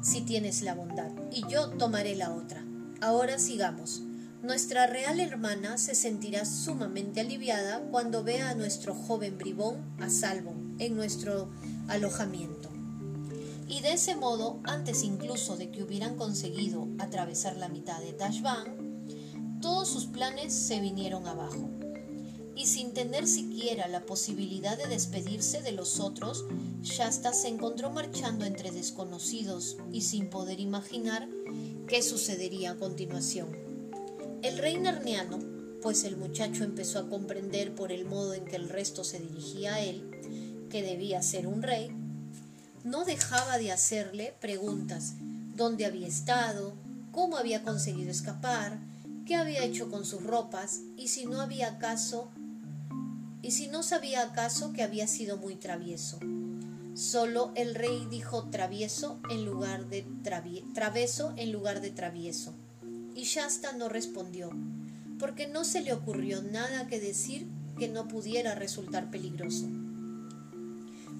si 0.02 0.22
tienes 0.22 0.64
la 0.64 0.74
bondad, 0.74 1.12
y 1.32 1.48
yo 1.48 1.70
tomaré 1.70 2.16
la 2.16 2.34
otra. 2.34 2.64
Ahora 3.02 3.38
sigamos. 3.38 4.02
Nuestra 4.42 4.88
real 4.88 5.22
hermana 5.22 5.78
se 5.78 5.96
sentirá 5.96 6.44
sumamente 6.44 7.22
aliviada 7.22 7.80
cuando 7.92 8.24
vea 8.24 8.50
a 8.50 8.56
nuestro 8.56 8.94
joven 8.94 9.38
bribón 9.38 9.78
a 10.02 10.10
salvo 10.10 10.54
en 10.80 10.98
nuestro 10.98 11.50
alojamiento. 11.88 12.73
Y 13.74 13.82
de 13.82 13.94
ese 13.94 14.16
modo, 14.16 14.60
antes 14.66 15.02
incluso 15.02 15.58
de 15.58 15.72
que 15.72 15.82
hubieran 15.82 16.16
conseguido 16.16 16.88
atravesar 17.00 17.58
la 17.58 17.70
mitad 17.70 18.00
de 18.02 18.14
Tashban, 18.14 19.08
todos 19.64 19.88
sus 19.88 20.06
planes 20.06 20.54
se 20.54 20.80
vinieron 20.80 21.26
abajo 21.26 21.72
y 22.56 22.68
sin 22.68 22.94
tener 22.94 23.28
siquiera 23.28 23.88
la 23.88 24.06
posibilidad 24.06 24.78
de 24.78 24.86
despedirse 24.86 25.64
de 25.64 25.72
los 25.72 26.00
otros, 26.00 26.46
Shasta 26.84 27.34
se 27.34 27.48
encontró 27.48 27.90
marchando 27.90 28.46
entre 28.46 28.70
desconocidos 28.70 29.78
y 29.92 30.02
sin 30.02 30.30
poder 30.30 30.60
imaginar 30.60 31.28
qué 31.88 32.04
sucedería 32.04 32.74
a 32.74 32.78
continuación. 32.78 33.58
El 34.44 34.60
rey 34.60 34.78
narniano, 34.78 35.40
pues 35.82 36.04
el 36.04 36.16
muchacho 36.16 36.64
empezó 36.64 37.00
a 37.00 37.10
comprender 37.10 37.74
por 37.74 37.92
el 37.92 38.06
modo 38.06 38.36
en 38.36 38.46
que 38.46 38.56
el 38.56 38.70
resto 38.70 39.04
se 39.04 39.20
dirigía 39.20 39.74
a 39.74 39.82
él, 39.82 40.12
que 40.70 40.84
debía 40.84 41.24
ser 41.24 41.48
un 41.48 41.64
rey, 41.64 41.90
no 42.84 43.06
dejaba 43.06 43.58
de 43.58 43.72
hacerle 43.72 44.34
preguntas, 44.42 45.14
dónde 45.56 45.86
había 45.86 46.08
estado, 46.08 46.74
cómo 47.12 47.38
había 47.38 47.64
conseguido 47.64 48.12
escapar, 48.12 48.78
qué 49.26 49.36
había 49.36 49.64
hecho 49.64 49.90
con 49.90 50.06
sus 50.06 50.24
ropas 50.24 50.82
y 50.98 51.08
si 51.08 51.26
no 51.26 51.42
había 51.42 51.68
acaso 51.68 52.30
y 53.42 53.52
si 53.52 53.68
no 53.68 53.84
sabía 53.84 54.24
acaso 54.24 54.74
que 54.74 54.84
había 54.84 55.08
sido 55.08 55.38
muy 55.38 55.56
travieso. 55.56 56.20
Solo 56.96 57.52
el 57.56 57.76
rey 57.76 58.08
dijo 58.10 58.50
travieso 58.50 59.20
en 59.30 59.46
lugar 59.46 59.88
de 59.90 60.06
traveso 60.74 61.34
en 61.38 61.52
lugar 61.52 61.82
de 61.82 61.90
travieso. 61.90 62.54
Y 63.16 63.24
Shasta 63.24 63.74
no 63.74 63.90
respondió, 63.90 64.50
porque 65.20 65.48
no 65.48 65.66
se 65.66 65.82
le 65.82 65.94
ocurrió 65.94 66.42
nada 66.42 66.88
que 66.88 67.00
decir 67.00 67.48
que 67.78 67.88
no 67.88 68.08
pudiera 68.08 68.56
resultar 68.56 69.10
peligroso. 69.10 69.68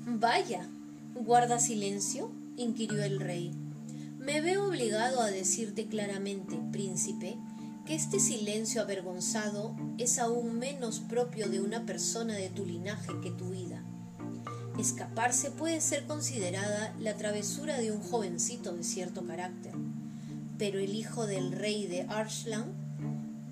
Vaya, 0.06 0.68
¿guarda 1.16 1.60
silencio? 1.60 2.32
inquirió 2.58 3.04
el 3.04 3.20
rey. 3.20 3.52
Me 4.20 4.42
veo 4.42 4.68
obligado 4.68 5.22
a 5.22 5.32
decirte 5.32 5.88
claramente, 5.88 6.60
príncipe, 6.72 7.38
que 7.86 7.96
este 7.96 8.20
silencio 8.20 8.82
avergonzado 8.82 9.76
es 9.98 10.20
aún 10.20 10.58
menos 10.58 11.00
propio 11.00 11.50
de 11.50 11.60
una 11.60 11.86
persona 11.86 12.36
de 12.36 12.50
tu 12.50 12.66
linaje 12.66 13.12
que 13.22 13.32
tu 13.32 13.50
vida. 13.50 13.84
Escaparse 14.80 15.52
puede 15.52 15.82
ser 15.82 16.06
considerada 16.06 16.96
la 17.00 17.16
travesura 17.16 17.78
de 17.78 17.92
un 17.92 18.02
jovencito 18.02 18.74
de 18.74 18.84
cierto 18.84 19.26
carácter, 19.26 19.74
pero 20.58 20.80
el 20.80 20.96
hijo 20.96 21.28
del 21.28 21.52
rey 21.52 21.86
de 21.88 22.04
Arslan 22.04 22.72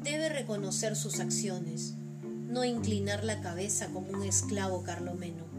debe 0.01 0.29
reconocer 0.29 0.95
sus 0.95 1.19
acciones, 1.19 1.95
no 2.23 2.63
inclinar 2.63 3.23
la 3.23 3.41
cabeza 3.41 3.87
como 3.87 4.11
un 4.11 4.23
esclavo 4.23 4.83
carlomeno. 4.83 5.50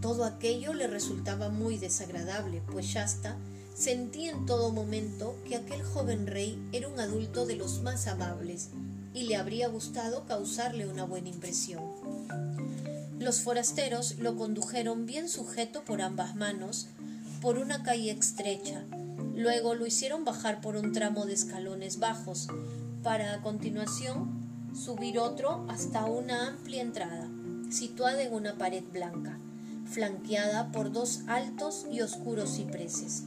Todo 0.00 0.24
aquello 0.24 0.72
le 0.72 0.86
resultaba 0.86 1.50
muy 1.50 1.78
desagradable, 1.78 2.62
pues 2.70 2.86
Shasta 2.86 3.36
Sentí 3.80 4.28
en 4.28 4.44
todo 4.44 4.72
momento 4.72 5.36
que 5.48 5.56
aquel 5.56 5.82
joven 5.82 6.26
rey 6.26 6.62
era 6.70 6.86
un 6.86 7.00
adulto 7.00 7.46
de 7.46 7.56
los 7.56 7.80
más 7.80 8.08
amables 8.08 8.68
y 9.14 9.22
le 9.22 9.36
habría 9.36 9.68
gustado 9.68 10.26
causarle 10.26 10.86
una 10.86 11.04
buena 11.04 11.30
impresión. 11.30 11.82
Los 13.18 13.40
forasteros 13.40 14.18
lo 14.18 14.36
condujeron 14.36 15.06
bien 15.06 15.30
sujeto 15.30 15.82
por 15.82 16.02
ambas 16.02 16.36
manos 16.36 16.88
por 17.40 17.56
una 17.56 17.82
calle 17.82 18.10
estrecha, 18.10 18.84
luego 19.34 19.74
lo 19.74 19.86
hicieron 19.86 20.26
bajar 20.26 20.60
por 20.60 20.76
un 20.76 20.92
tramo 20.92 21.24
de 21.24 21.32
escalones 21.32 21.98
bajos, 21.98 22.48
para 23.02 23.32
a 23.32 23.40
continuación 23.40 24.74
subir 24.74 25.18
otro 25.18 25.64
hasta 25.70 26.04
una 26.04 26.48
amplia 26.48 26.82
entrada, 26.82 27.30
situada 27.70 28.20
en 28.22 28.34
una 28.34 28.58
pared 28.58 28.84
blanca, 28.92 29.38
flanqueada 29.90 30.70
por 30.72 30.92
dos 30.92 31.20
altos 31.26 31.86
y 31.90 32.00
oscuros 32.00 32.56
cipreses. 32.56 33.24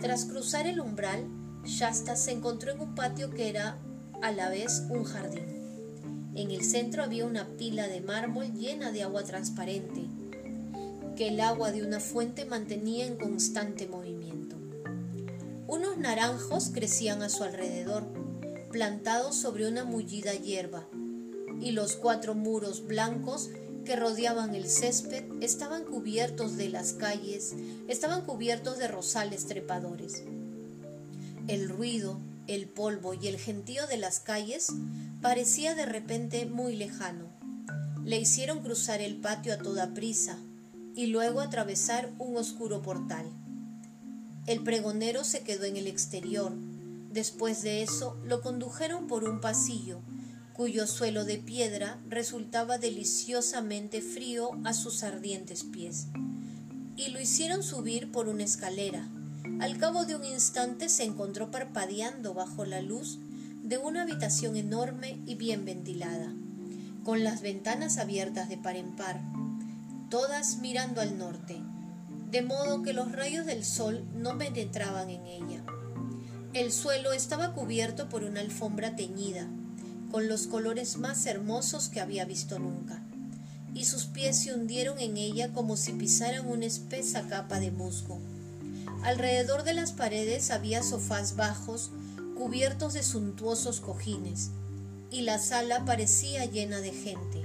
Tras 0.00 0.24
cruzar 0.24 0.66
el 0.66 0.80
umbral, 0.80 1.26
Shasta 1.64 2.16
se 2.16 2.32
encontró 2.32 2.72
en 2.72 2.80
un 2.80 2.94
patio 2.94 3.30
que 3.30 3.48
era 3.48 3.78
a 4.22 4.32
la 4.32 4.48
vez 4.48 4.84
un 4.90 5.04
jardín. 5.04 5.44
En 6.34 6.50
el 6.50 6.64
centro 6.64 7.04
había 7.04 7.26
una 7.26 7.46
pila 7.56 7.86
de 7.86 8.00
mármol 8.00 8.52
llena 8.54 8.90
de 8.90 9.02
agua 9.02 9.22
transparente, 9.22 10.02
que 11.16 11.28
el 11.28 11.40
agua 11.40 11.70
de 11.70 11.86
una 11.86 12.00
fuente 12.00 12.44
mantenía 12.44 13.06
en 13.06 13.16
constante 13.16 13.86
movimiento. 13.86 14.56
Unos 15.68 15.96
naranjos 15.96 16.70
crecían 16.72 17.22
a 17.22 17.28
su 17.28 17.44
alrededor, 17.44 18.04
plantados 18.72 19.36
sobre 19.36 19.68
una 19.68 19.84
mullida 19.84 20.34
hierba, 20.34 20.86
y 21.60 21.70
los 21.70 21.96
cuatro 21.96 22.34
muros 22.34 22.84
blancos 22.86 23.50
que 23.84 23.96
rodeaban 23.96 24.54
el 24.54 24.68
césped 24.68 25.24
estaban 25.40 25.84
cubiertos 25.84 26.56
de 26.56 26.68
las 26.68 26.92
calles, 26.92 27.54
estaban 27.88 28.24
cubiertos 28.24 28.78
de 28.78 28.88
rosales 28.88 29.46
trepadores. 29.46 30.24
El 31.46 31.68
ruido, 31.68 32.18
el 32.46 32.66
polvo 32.66 33.14
y 33.14 33.28
el 33.28 33.38
gentío 33.38 33.86
de 33.86 33.98
las 33.98 34.20
calles 34.20 34.72
parecía 35.20 35.74
de 35.74 35.86
repente 35.86 36.46
muy 36.46 36.76
lejano. 36.76 37.26
Le 38.04 38.18
hicieron 38.18 38.60
cruzar 38.60 39.00
el 39.00 39.16
patio 39.16 39.54
a 39.54 39.58
toda 39.58 39.94
prisa 39.94 40.38
y 40.94 41.06
luego 41.06 41.40
atravesar 41.40 42.10
un 42.18 42.36
oscuro 42.36 42.82
portal. 42.82 43.26
El 44.46 44.62
pregonero 44.62 45.24
se 45.24 45.42
quedó 45.42 45.64
en 45.64 45.76
el 45.76 45.86
exterior. 45.86 46.52
Después 47.12 47.62
de 47.62 47.82
eso 47.82 48.18
lo 48.24 48.40
condujeron 48.42 49.06
por 49.06 49.24
un 49.24 49.40
pasillo 49.40 50.00
cuyo 50.54 50.86
suelo 50.86 51.24
de 51.24 51.38
piedra 51.38 51.98
resultaba 52.08 52.78
deliciosamente 52.78 54.00
frío 54.00 54.50
a 54.62 54.72
sus 54.72 55.02
ardientes 55.02 55.64
pies, 55.64 56.06
y 56.96 57.08
lo 57.08 57.20
hicieron 57.20 57.64
subir 57.64 58.12
por 58.12 58.28
una 58.28 58.44
escalera. 58.44 59.08
Al 59.60 59.76
cabo 59.78 60.06
de 60.06 60.14
un 60.14 60.24
instante 60.24 60.88
se 60.88 61.02
encontró 61.02 61.50
parpadeando 61.50 62.34
bajo 62.34 62.64
la 62.64 62.80
luz 62.80 63.18
de 63.64 63.78
una 63.78 64.02
habitación 64.02 64.54
enorme 64.54 65.18
y 65.26 65.34
bien 65.34 65.64
ventilada, 65.64 66.32
con 67.02 67.24
las 67.24 67.42
ventanas 67.42 67.98
abiertas 67.98 68.48
de 68.48 68.56
par 68.56 68.76
en 68.76 68.94
par, 68.94 69.20
todas 70.08 70.58
mirando 70.58 71.00
al 71.00 71.18
norte, 71.18 71.60
de 72.30 72.42
modo 72.42 72.84
que 72.84 72.92
los 72.92 73.10
rayos 73.10 73.44
del 73.44 73.64
sol 73.64 74.04
no 74.14 74.38
penetraban 74.38 75.10
en 75.10 75.26
ella. 75.26 75.64
El 76.52 76.70
suelo 76.70 77.12
estaba 77.12 77.54
cubierto 77.54 78.08
por 78.08 78.22
una 78.22 78.38
alfombra 78.38 78.94
teñida, 78.94 79.48
con 80.14 80.28
los 80.28 80.46
colores 80.46 80.96
más 80.96 81.26
hermosos 81.26 81.88
que 81.88 81.98
había 81.98 82.24
visto 82.24 82.60
nunca, 82.60 83.02
y 83.74 83.84
sus 83.84 84.04
pies 84.04 84.38
se 84.38 84.54
hundieron 84.54 85.00
en 85.00 85.16
ella 85.16 85.52
como 85.52 85.76
si 85.76 85.90
pisaran 85.90 86.46
una 86.46 86.66
espesa 86.66 87.26
capa 87.26 87.58
de 87.58 87.72
musgo. 87.72 88.20
Alrededor 89.02 89.64
de 89.64 89.74
las 89.74 89.90
paredes 89.90 90.52
había 90.52 90.84
sofás 90.84 91.34
bajos 91.34 91.90
cubiertos 92.38 92.92
de 92.92 93.02
suntuosos 93.02 93.80
cojines, 93.80 94.50
y 95.10 95.22
la 95.22 95.40
sala 95.40 95.84
parecía 95.84 96.44
llena 96.44 96.78
de 96.78 96.92
gente, 96.92 97.42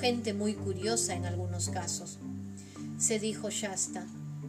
gente 0.00 0.34
muy 0.34 0.54
curiosa 0.54 1.14
en 1.14 1.24
algunos 1.24 1.68
casos. 1.68 2.18
se 2.98 3.20
dijo 3.20 3.48
Shasta. 3.48 4.04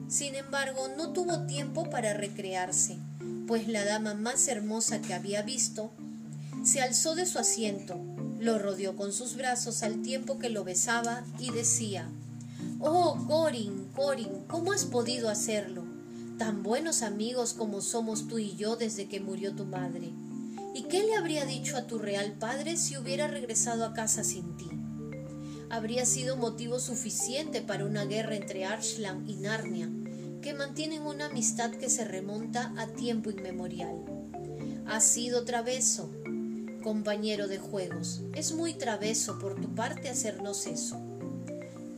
Sin 0.08 0.34
embargo, 0.34 0.88
no 0.98 1.14
tuvo 1.14 1.46
tiempo 1.46 1.88
para 1.92 2.16
recrearse, 2.16 2.98
pues 3.46 3.68
la 3.68 3.86
dama 3.86 4.16
más 4.16 4.48
hermosa 4.48 5.04
que 5.04 5.14
había 5.14 5.44
visto 5.44 5.92
se 6.64 6.82
alzó 6.82 7.16
de 7.16 7.26
su 7.26 7.40
asiento, 7.40 7.98
lo 8.40 8.60
rodeó 8.60 8.96
con 8.96 9.12
sus 9.12 9.36
brazos 9.36 9.84
al 9.84 10.02
tiempo 10.02 10.40
que 10.40 10.50
lo 10.50 10.64
besaba 10.64 11.24
y 11.40 11.52
decía, 11.52 12.10
Oh, 12.80 13.18
Corin, 13.28 13.90
Corin, 13.96 14.44
¿cómo 14.48 14.72
has 14.72 14.86
podido 14.86 15.30
hacerlo? 15.30 15.84
Tan 16.38 16.64
buenos 16.64 17.02
amigos 17.02 17.54
como 17.54 17.82
somos 17.82 18.28
tú 18.28 18.38
y 18.40 18.56
yo 18.56 18.78
desde 18.78 19.08
que 19.08 19.20
murió 19.20 19.54
tu 19.54 19.66
madre. 19.66 20.12
¿Y 20.74 20.84
qué 20.84 21.04
le 21.04 21.16
habría 21.16 21.46
dicho 21.46 21.76
a 21.76 21.88
tu 21.88 22.00
real 22.00 22.34
padre 22.40 22.78
si 22.78 22.96
hubiera 22.98 23.28
regresado 23.28 23.84
a 23.84 23.94
casa 23.94 24.24
sin 24.24 24.56
ti? 24.56 24.70
Habría 25.70 26.06
sido 26.06 26.38
motivo 26.38 26.80
suficiente 26.80 27.62
para 27.62 27.86
una 27.86 28.06
guerra 28.06 28.36
entre 28.36 28.66
Arslan 28.66 29.30
y 29.30 29.36
Narnia, 29.36 29.90
que 30.42 30.54
mantienen 30.54 31.02
una 31.02 31.26
amistad 31.26 31.72
que 31.72 31.90
se 31.90 32.06
remonta 32.06 32.74
a 32.78 32.88
tiempo 32.88 33.30
inmemorial. 33.30 34.06
Has 34.88 35.04
sido 35.04 35.44
traveso, 35.44 36.10
compañero 36.82 37.48
de 37.48 37.58
juegos. 37.58 38.22
Es 38.34 38.54
muy 38.54 38.74
traveso 38.74 39.40
por 39.40 39.60
tu 39.60 39.74
parte 39.76 40.10
hacernos 40.10 40.68
eso. 40.68 40.98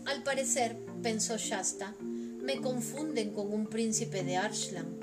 Al 0.06 0.24
parecer, 0.24 0.78
pensó 1.02 1.38
Shasta, 1.38 1.96
me 2.42 2.60
confunden 2.60 3.34
con 3.34 3.54
un 3.54 3.68
príncipe 3.68 4.24
de 4.24 4.38
Arslan, 4.38 5.00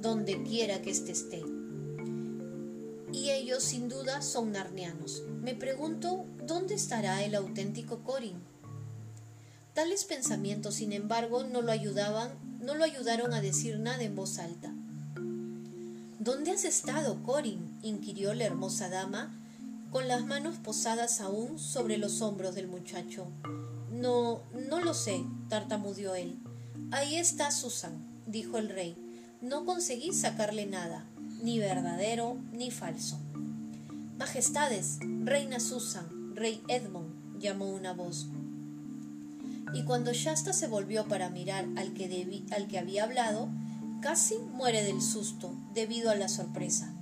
donde 0.00 0.42
quiera 0.42 0.82
que 0.82 0.90
éste 0.90 1.12
esté. 1.12 1.42
Y 3.12 3.30
ellos 3.30 3.62
sin 3.62 3.88
duda 3.88 4.22
son 4.22 4.52
narnianos. 4.52 5.22
Me 5.40 5.54
pregunto, 5.54 6.26
¿dónde 6.46 6.74
estará 6.74 7.24
el 7.24 7.34
auténtico 7.34 8.02
Corin? 8.04 8.36
Tales 9.74 10.04
pensamientos, 10.04 10.74
sin 10.74 10.92
embargo, 10.92 11.44
no 11.44 11.62
lo 11.62 11.72
ayudaban, 11.72 12.38
no 12.60 12.74
lo 12.74 12.84
ayudaron 12.84 13.32
a 13.34 13.40
decir 13.40 13.78
nada 13.78 14.02
en 14.02 14.14
voz 14.14 14.38
alta. 14.38 14.74
¿Dónde 16.20 16.50
has 16.50 16.66
estado, 16.66 17.22
Corin? 17.22 17.78
inquirió 17.80 18.34
la 18.34 18.44
hermosa 18.44 18.90
dama, 18.90 19.34
con 19.90 20.06
las 20.06 20.26
manos 20.26 20.56
posadas 20.56 21.22
aún 21.22 21.58
sobre 21.58 21.96
los 21.96 22.20
hombros 22.20 22.54
del 22.54 22.68
muchacho. 22.68 23.26
No, 23.90 24.42
no 24.68 24.80
lo 24.80 24.92
sé, 24.92 25.24
tartamudeó 25.48 26.14
él. 26.14 26.38
Ahí 26.90 27.16
está 27.16 27.50
Susan, 27.50 28.04
dijo 28.26 28.58
el 28.58 28.68
rey. 28.68 28.98
No 29.40 29.64
conseguí 29.64 30.12
sacarle 30.12 30.66
nada, 30.66 31.06
ni 31.42 31.58
verdadero 31.58 32.36
ni 32.52 32.70
falso. 32.70 33.18
Majestades, 34.18 34.98
reina 35.24 35.58
Susan, 35.58 36.36
rey 36.36 36.62
Edmund, 36.68 37.40
llamó 37.40 37.70
una 37.70 37.94
voz. 37.94 38.26
Y 39.72 39.84
cuando 39.84 40.12
Shasta 40.12 40.52
se 40.52 40.66
volvió 40.66 41.06
para 41.08 41.30
mirar 41.30 41.66
al 41.78 41.94
que, 41.94 42.44
al 42.50 42.68
que 42.68 42.78
había 42.78 43.04
hablado, 43.04 43.48
Casi 44.00 44.38
muere 44.38 44.82
del 44.82 45.02
susto 45.02 45.52
debido 45.74 46.10
a 46.10 46.14
la 46.14 46.28
sorpresa, 46.28 46.92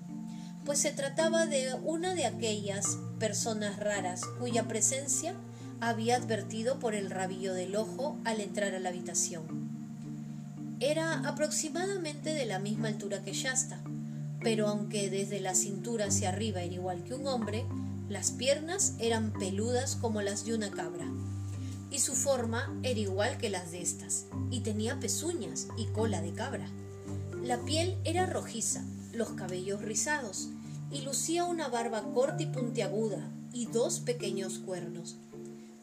pues 0.64 0.78
se 0.78 0.90
trataba 0.90 1.46
de 1.46 1.74
una 1.84 2.14
de 2.14 2.26
aquellas 2.26 2.98
personas 3.18 3.78
raras 3.78 4.22
cuya 4.38 4.68
presencia 4.68 5.34
había 5.80 6.16
advertido 6.16 6.78
por 6.78 6.94
el 6.94 7.10
rabillo 7.10 7.54
del 7.54 7.76
ojo 7.76 8.18
al 8.24 8.40
entrar 8.40 8.74
a 8.74 8.80
la 8.80 8.88
habitación. 8.90 9.68
Era 10.80 11.28
aproximadamente 11.28 12.34
de 12.34 12.46
la 12.46 12.58
misma 12.58 12.88
altura 12.88 13.22
que 13.22 13.32
Shasta, 13.32 13.80
pero 14.42 14.68
aunque 14.68 15.10
desde 15.10 15.40
la 15.40 15.54
cintura 15.54 16.06
hacia 16.06 16.28
arriba 16.28 16.62
era 16.62 16.74
igual 16.74 17.02
que 17.02 17.14
un 17.14 17.26
hombre, 17.26 17.64
las 18.08 18.30
piernas 18.30 18.94
eran 18.98 19.32
peludas 19.32 19.96
como 19.96 20.22
las 20.22 20.44
de 20.44 20.54
una 20.54 20.70
cabra, 20.70 21.06
y 21.90 21.98
su 21.98 22.14
forma 22.14 22.72
era 22.82 23.00
igual 23.00 23.38
que 23.38 23.50
las 23.50 23.72
de 23.72 23.82
estas, 23.82 24.26
y 24.50 24.60
tenía 24.60 25.00
pezuñas 25.00 25.68
y 25.76 25.86
cola 25.86 26.22
de 26.22 26.32
cabra. 26.32 26.68
La 27.42 27.64
piel 27.64 27.96
era 28.04 28.26
rojiza, 28.26 28.84
los 29.12 29.30
cabellos 29.30 29.82
rizados, 29.82 30.50
y 30.90 31.02
lucía 31.02 31.44
una 31.44 31.68
barba 31.68 32.02
corta 32.12 32.42
y 32.42 32.46
puntiaguda 32.46 33.30
y 33.52 33.66
dos 33.66 34.00
pequeños 34.00 34.58
cuernos. 34.58 35.16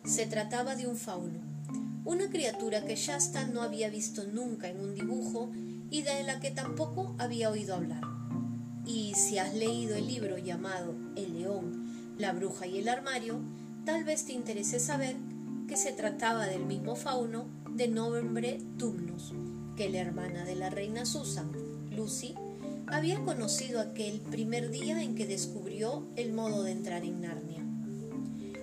Se 0.04 0.26
trataba 0.26 0.76
de 0.76 0.88
un 0.88 0.98
fauno, 0.98 1.39
una 2.04 2.30
criatura 2.30 2.86
que 2.86 2.96
Shasta 2.96 3.48
no 3.48 3.62
había 3.62 3.89
visto 3.89 4.24
nunca 4.26 4.70
en 4.70 4.80
un 4.80 4.94
dibujo 4.94 5.52
y 5.89 6.02
de 6.02 6.24
la 6.24 6.39
que 6.39 6.52
tampoco 6.52 7.15
había 7.18 7.50
oído 7.50 7.76
hablar. 7.76 8.02
Y 8.86 9.13
si 9.15 9.39
has 9.39 9.56
leído 9.56 9.96
el 9.96 10.08
libro 10.08 10.38
llamado 10.38 10.96
El 11.15 11.39
león, 11.39 12.15
la 12.20 12.34
bruja 12.34 12.68
y 12.68 12.78
el 12.78 12.89
armario, 12.89 13.39
tal 13.86 14.04
vez 14.04 14.26
te 14.26 14.34
interese 14.34 14.80
saber 14.80 15.15
que 15.68 15.78
se 15.78 15.91
trataba 15.91 16.46
del 16.46 16.65
mismo 16.65 16.96
fauno 16.96 17.48
de 17.72 17.88
nombre 17.88 18.62
Tumnus, 18.78 19.34
que 19.76 19.90
la 19.90 20.00
hermana 20.00 20.46
de 20.46 20.56
la 20.56 20.70
reina 20.70 21.06
Susan, 21.06 21.52
Lucy, 21.96 22.36
había 22.88 23.24
conocido 23.24 23.80
aquel 23.82 24.20
primer 24.22 24.70
día 24.70 25.02
en 25.02 25.16
que 25.16 25.26
descubrió 25.26 26.08
el 26.16 26.34
modo 26.34 26.64
de 26.64 26.72
entrar 26.72 27.04
en 27.04 27.22
Narnia. 27.22 27.64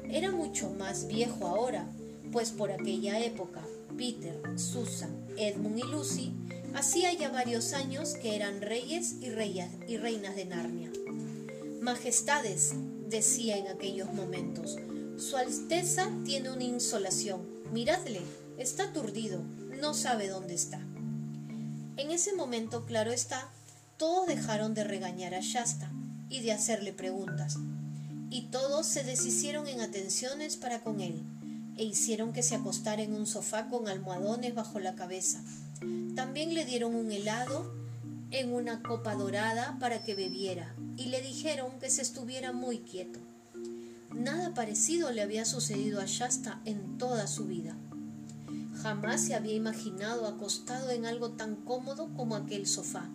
Era 0.09 0.31
mucho 0.31 0.71
más 0.71 1.07
viejo 1.09 1.47
ahora, 1.47 1.89
pues 2.31 2.51
por 2.51 2.71
aquella 2.71 3.19
época 3.21 3.63
Peter, 3.97 4.41
Susan, 4.57 5.11
Edmund 5.37 5.79
y 5.79 5.83
Lucy 5.83 6.33
hacía 6.75 7.13
ya 7.13 7.31
varios 7.31 7.73
años 7.73 8.15
que 8.15 8.37
eran 8.37 8.61
reyes 8.61 9.17
y, 9.21 9.27
y 9.27 9.97
reinas 9.97 10.37
de 10.37 10.45
Narnia. 10.47 10.91
Majestades, 11.81 12.75
decía 13.09 13.59
en 13.59 13.67
aquellos 13.67 14.13
momentos, 14.13 14.77
Su 15.19 15.37
Alteza 15.37 16.11
tiene 16.25 16.51
una 16.51 16.65
insolación. 16.65 17.43
Miradle, 17.73 18.23
está 18.57 18.85
aturdido, 18.85 19.43
no 19.81 19.93
sabe 19.95 20.29
dónde 20.29 20.55
está. 20.55 20.87
En 21.97 22.11
ese 22.11 22.35
momento, 22.35 22.87
claro 22.87 23.13
está, 23.13 23.49
todos 23.99 24.27
dejaron 24.27 24.73
de 24.73 24.83
regañar 24.83 25.35
a 25.35 25.41
Shasta 25.41 25.91
y 26.31 26.41
de 26.41 26.53
hacerle 26.53 26.93
preguntas, 26.93 27.59
y 28.31 28.43
todos 28.51 28.87
se 28.87 29.05
deshicieron 29.05 29.69
en 29.69 29.81
atenciones 29.81 30.57
para 30.57 30.81
con 30.81 31.01
él, 31.01 31.23
e 31.77 31.85
hicieron 31.85 32.33
que 32.33 32.43
se 32.43 32.55
acostara 32.55 33.03
en 33.03 33.13
un 33.13 33.27
sofá 33.27 33.69
con 33.69 33.89
almohadones 33.89 34.55
bajo 34.55 34.81
la 34.81 34.95
cabeza. 34.95 35.43
También 36.15 36.55
le 36.55 36.65
dieron 36.65 36.95
un 36.95 37.13
helado 37.13 37.75
en 38.31 38.55
una 38.55 38.83
copa 38.83 39.15
dorada 39.15 39.77
para 39.79 40.03
que 40.03 40.15
bebiera, 40.15 40.75
y 40.97 41.07
le 41.07 41.21
dijeron 41.21 41.79
que 41.79 41.91
se 41.91 42.01
estuviera 42.01 42.53
muy 42.53 42.79
quieto. 42.79 43.21
Nada 44.15 44.55
parecido 44.55 45.11
le 45.13 45.21
había 45.21 45.45
sucedido 45.45 46.01
a 46.01 46.07
Shasta 46.07 46.61
en 46.65 46.97
toda 46.97 47.27
su 47.27 47.47
vida. 47.47 47.77
Jamás 48.83 49.21
se 49.21 49.37
había 49.37 49.55
imaginado 49.55 50.27
acostado 50.27 50.91
en 50.91 51.07
algo 51.07 51.31
tan 51.31 51.55
cómodo 51.55 52.13
como 52.17 52.35
aquel 52.35 52.67
sofá, 52.67 53.09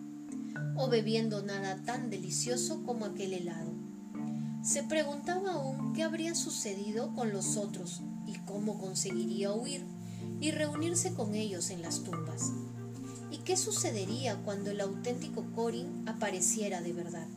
o 0.76 0.88
bebiendo 0.88 1.42
nada 1.42 1.82
tan 1.84 2.08
delicioso 2.08 2.82
como 2.84 3.04
aquel 3.04 3.34
helado. 3.34 3.70
Se 4.64 4.82
preguntaba 4.82 5.52
aún 5.52 5.92
qué 5.92 6.04
habría 6.04 6.34
sucedido 6.34 7.14
con 7.14 7.32
los 7.32 7.58
otros 7.58 8.00
y 8.26 8.38
cómo 8.46 8.78
conseguiría 8.78 9.52
huir 9.52 9.84
y 10.40 10.52
reunirse 10.52 11.12
con 11.12 11.34
ellos 11.34 11.68
en 11.68 11.82
las 11.82 12.02
tumbas. 12.02 12.50
¿Y 13.30 13.36
qué 13.38 13.58
sucedería 13.58 14.36
cuando 14.46 14.70
el 14.70 14.80
auténtico 14.80 15.44
Corin 15.54 16.08
apareciera 16.08 16.80
de 16.80 16.94
verdad? 16.94 17.28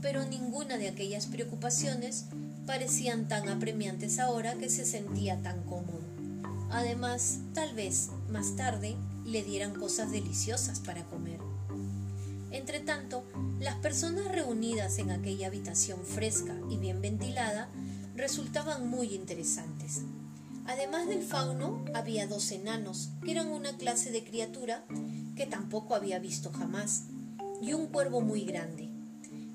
Pero 0.00 0.24
ninguna 0.24 0.78
de 0.78 0.88
aquellas 0.88 1.26
preocupaciones 1.26 2.24
parecían 2.64 3.28
tan 3.28 3.50
apremiantes 3.50 4.18
ahora 4.18 4.54
que 4.54 4.70
se 4.70 4.86
sentía 4.86 5.42
tan 5.42 5.62
cómodo. 5.64 5.99
Además, 6.70 7.40
tal 7.52 7.74
vez 7.74 8.10
más 8.30 8.56
tarde 8.56 8.96
le 9.24 9.42
dieran 9.42 9.74
cosas 9.74 10.10
deliciosas 10.12 10.80
para 10.80 11.04
comer. 11.04 11.40
Entretanto, 12.52 13.24
las 13.60 13.76
personas 13.76 14.26
reunidas 14.32 14.98
en 14.98 15.10
aquella 15.10 15.48
habitación 15.48 16.00
fresca 16.04 16.56
y 16.70 16.78
bien 16.78 17.00
ventilada 17.00 17.68
resultaban 18.16 18.88
muy 18.88 19.14
interesantes. 19.14 20.02
Además 20.66 21.08
del 21.08 21.22
fauno, 21.22 21.84
había 21.94 22.26
dos 22.26 22.50
enanos, 22.52 23.10
que 23.24 23.32
eran 23.32 23.48
una 23.48 23.76
clase 23.76 24.10
de 24.12 24.24
criatura 24.24 24.84
que 25.36 25.46
tampoco 25.46 25.94
había 25.94 26.18
visto 26.18 26.52
jamás, 26.52 27.04
y 27.60 27.72
un 27.72 27.88
cuervo 27.88 28.20
muy 28.20 28.44
grande. 28.44 28.88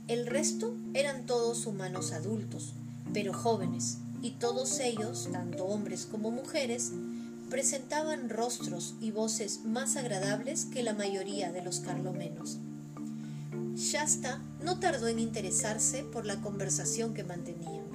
El 0.08 0.28
resto 0.28 0.76
eran 0.94 1.26
todos 1.26 1.66
humanos 1.66 2.12
adultos, 2.12 2.74
pero 3.14 3.34
jóvenes, 3.34 4.00
y 4.22 4.32
todos 4.32 4.80
ellos, 4.80 5.30
tanto 5.32 5.66
hombres 5.66 6.06
como 6.06 6.32
mujeres, 6.32 6.92
presentaban 7.50 8.30
rostros 8.30 8.96
y 9.00 9.12
voces 9.12 9.62
más 9.66 9.98
agradables 9.98 10.66
que 10.66 10.84
la 10.84 10.94
mayoría 10.94 11.52
de 11.52 11.62
los 11.62 11.80
carlomenos. 11.80 12.58
Shasta 13.76 14.42
no 14.62 14.80
tardó 14.80 15.08
en 15.08 15.20
interesarse 15.20 16.04
por 16.04 16.26
la 16.26 16.42
conversación 16.42 17.14
que 17.14 17.24
mantenían. 17.24 17.86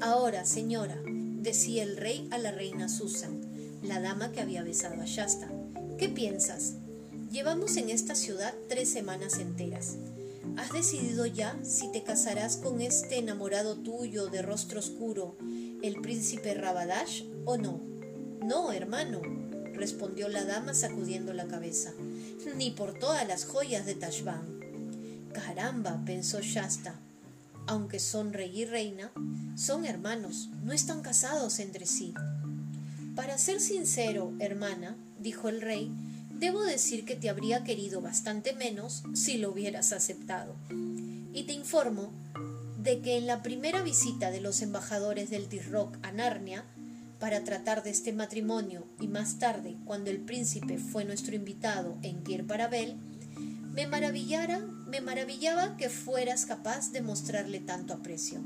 Ahora, 0.00 0.46
señora, 0.46 0.96
decía 1.04 1.82
el 1.82 1.96
rey 1.96 2.28
a 2.30 2.38
la 2.38 2.52
reina 2.52 2.88
Susan, 2.88 3.40
la 3.82 4.00
dama 4.00 4.32
que 4.32 4.40
había 4.40 4.62
besado 4.62 5.00
a 5.02 5.06
Shasta, 5.06 5.50
¿qué 5.98 6.08
piensas? 6.08 6.74
Llevamos 7.30 7.76
en 7.76 7.90
esta 7.90 8.14
ciudad 8.14 8.54
tres 8.68 8.90
semanas 8.90 9.38
enteras. 9.38 9.96
¿Has 10.60 10.72
decidido 10.72 11.24
ya 11.24 11.58
si 11.62 11.90
te 11.90 12.02
casarás 12.02 12.58
con 12.58 12.82
este 12.82 13.16
enamorado 13.16 13.76
tuyo 13.76 14.26
de 14.26 14.42
rostro 14.42 14.80
oscuro, 14.80 15.38
el 15.82 16.02
príncipe 16.02 16.52
Rabadash, 16.52 17.22
o 17.46 17.56
no? 17.56 17.80
No, 18.44 18.70
hermano, 18.70 19.22
respondió 19.72 20.28
la 20.28 20.44
dama 20.44 20.74
sacudiendo 20.74 21.32
la 21.32 21.46
cabeza, 21.46 21.94
ni 22.56 22.72
por 22.72 22.92
todas 22.92 23.26
las 23.26 23.46
joyas 23.46 23.86
de 23.86 23.94
Tashbán. 23.94 24.60
Caramba, 25.32 26.02
pensó 26.04 26.42
Shasta, 26.42 26.94
aunque 27.66 27.98
son 27.98 28.34
rey 28.34 28.60
y 28.60 28.66
reina, 28.66 29.12
son 29.56 29.86
hermanos, 29.86 30.50
no 30.62 30.74
están 30.74 31.00
casados 31.00 31.58
entre 31.58 31.86
sí. 31.86 32.12
Para 33.16 33.38
ser 33.38 33.62
sincero, 33.62 34.34
hermana, 34.40 34.94
dijo 35.18 35.48
el 35.48 35.62
rey, 35.62 35.90
debo 36.40 36.62
decir 36.62 37.04
que 37.04 37.16
te 37.16 37.28
habría 37.28 37.62
querido 37.64 38.00
bastante 38.00 38.54
menos 38.54 39.02
si 39.14 39.36
lo 39.36 39.50
hubieras 39.52 39.92
aceptado. 39.92 40.56
Y 41.32 41.44
te 41.44 41.52
informo 41.52 42.10
de 42.82 43.00
que 43.02 43.18
en 43.18 43.26
la 43.26 43.42
primera 43.42 43.82
visita 43.82 44.30
de 44.30 44.40
los 44.40 44.62
embajadores 44.62 45.28
del 45.28 45.48
Tirroc 45.48 45.98
a 46.02 46.12
Narnia, 46.12 46.64
para 47.18 47.44
tratar 47.44 47.82
de 47.82 47.90
este 47.90 48.14
matrimonio 48.14 48.86
y 48.98 49.06
más 49.06 49.38
tarde, 49.38 49.76
cuando 49.84 50.10
el 50.10 50.20
príncipe 50.20 50.78
fue 50.78 51.04
nuestro 51.04 51.36
invitado 51.36 51.98
en 52.00 52.22
Kier 52.22 52.46
Parabel, 52.46 52.96
me 53.74 53.86
maravillara, 53.86 54.60
me 54.60 55.02
maravillaba 55.02 55.76
que 55.76 55.90
fueras 55.90 56.46
capaz 56.46 56.90
de 56.90 57.02
mostrarle 57.02 57.60
tanto 57.60 57.92
aprecio. 57.92 58.40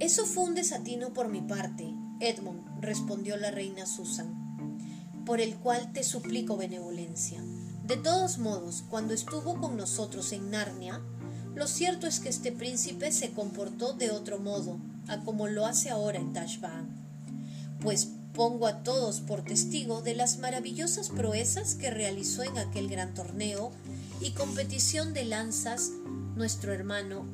Eso 0.00 0.24
fue 0.24 0.44
un 0.44 0.54
desatino 0.54 1.12
por 1.12 1.28
mi 1.28 1.42
parte, 1.42 1.92
Edmund, 2.20 2.80
respondió 2.80 3.36
la 3.36 3.50
reina 3.50 3.84
Susan, 3.84 4.41
por 5.24 5.40
el 5.40 5.56
cual 5.56 5.92
te 5.92 6.04
suplico 6.04 6.56
benevolencia. 6.56 7.42
De 7.86 7.96
todos 7.96 8.38
modos, 8.38 8.84
cuando 8.88 9.14
estuvo 9.14 9.60
con 9.60 9.76
nosotros 9.76 10.32
en 10.32 10.50
Narnia, 10.50 11.00
lo 11.54 11.66
cierto 11.66 12.06
es 12.06 12.20
que 12.20 12.28
este 12.28 12.52
príncipe 12.52 13.12
se 13.12 13.32
comportó 13.32 13.92
de 13.92 14.10
otro 14.10 14.38
modo, 14.38 14.78
a 15.08 15.18
como 15.24 15.48
lo 15.48 15.66
hace 15.66 15.90
ahora 15.90 16.18
en 16.18 16.32
Tashbaan. 16.32 16.88
Pues 17.80 18.08
pongo 18.32 18.66
a 18.66 18.82
todos 18.82 19.20
por 19.20 19.42
testigo 19.42 20.00
de 20.00 20.14
las 20.14 20.38
maravillosas 20.38 21.10
proezas 21.10 21.74
que 21.74 21.90
realizó 21.90 22.42
en 22.42 22.56
aquel 22.56 22.88
gran 22.88 23.14
torneo 23.14 23.72
y 24.20 24.30
competición 24.30 25.12
de 25.12 25.24
lanzas 25.24 25.90
nuestro 26.34 26.72
hermano 26.72 27.26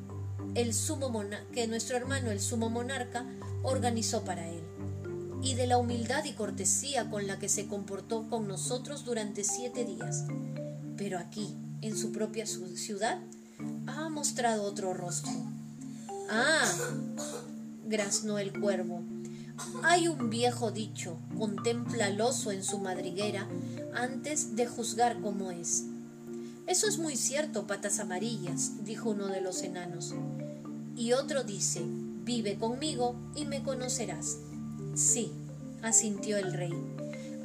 el 0.55 0.73
sumo 0.73 1.23
que 1.53 1.67
nuestro 1.67 1.95
hermano 1.95 2.31
el 2.31 2.41
sumo 2.41 2.69
monarca 2.69 3.25
organizó 3.63 4.23
para 4.23 4.49
él 4.49 4.68
y 5.41 5.55
de 5.55 5.67
la 5.67 5.77
humildad 5.77 6.25
y 6.25 6.33
cortesía 6.33 7.09
con 7.09 7.27
la 7.27 7.39
que 7.39 7.49
se 7.49 7.67
comportó 7.67 8.27
con 8.29 8.47
nosotros 8.47 9.05
durante 9.05 9.43
siete 9.43 9.85
días. 9.85 10.25
Pero 10.97 11.17
aquí, 11.17 11.55
en 11.81 11.97
su 11.97 12.11
propia 12.11 12.45
ciudad, 12.45 13.19
ha 13.87 14.09
mostrado 14.09 14.63
otro 14.63 14.93
rostro. 14.93 15.31
Ah, 16.29 16.65
graznó 17.85 18.37
el 18.37 18.59
cuervo. 18.59 19.01
Hay 19.83 20.07
un 20.07 20.29
viejo 20.29 20.71
dicho, 20.71 21.17
contempla 21.37 22.05
al 22.05 22.21
oso 22.21 22.51
en 22.51 22.63
su 22.63 22.79
madriguera 22.79 23.47
antes 23.93 24.55
de 24.55 24.67
juzgar 24.67 25.21
cómo 25.21 25.51
es. 25.51 25.85
Eso 26.67 26.87
es 26.87 26.99
muy 26.99 27.15
cierto, 27.15 27.65
patas 27.65 27.99
amarillas, 27.99 28.83
dijo 28.85 29.09
uno 29.09 29.27
de 29.27 29.41
los 29.41 29.63
enanos. 29.63 30.13
Y 30.95 31.13
otro 31.13 31.43
dice, 31.43 31.81
vive 31.83 32.57
conmigo 32.57 33.15
y 33.35 33.45
me 33.45 33.63
conocerás. 33.63 34.37
Sí, 34.99 35.31
asintió 35.81 36.35
el 36.35 36.51
rey. 36.51 36.73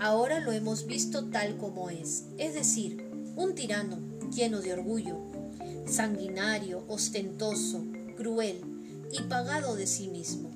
Ahora 0.00 0.40
lo 0.40 0.50
hemos 0.50 0.86
visto 0.86 1.26
tal 1.26 1.56
como 1.56 1.88
es, 1.88 2.24
es 2.36 2.52
decir, 2.52 3.08
un 3.36 3.54
tirano 3.54 4.00
lleno 4.34 4.60
de 4.60 4.72
orgullo, 4.72 5.20
sanguinario, 5.86 6.82
ostentoso, 6.88 7.84
cruel 8.16 8.60
y 9.12 9.22
pagado 9.22 9.76
de 9.76 9.86
sí 9.86 10.08
mismo. 10.08 10.50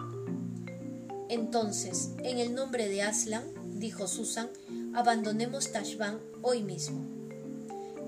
Entonces, 1.28 2.10
en 2.24 2.38
el 2.38 2.52
nombre 2.52 2.88
de 2.88 3.02
Aslan, 3.02 3.44
dijo 3.78 4.08
Susan, 4.08 4.48
abandonemos 4.92 5.70
Tashban 5.70 6.18
hoy 6.42 6.64
mismo. 6.64 7.06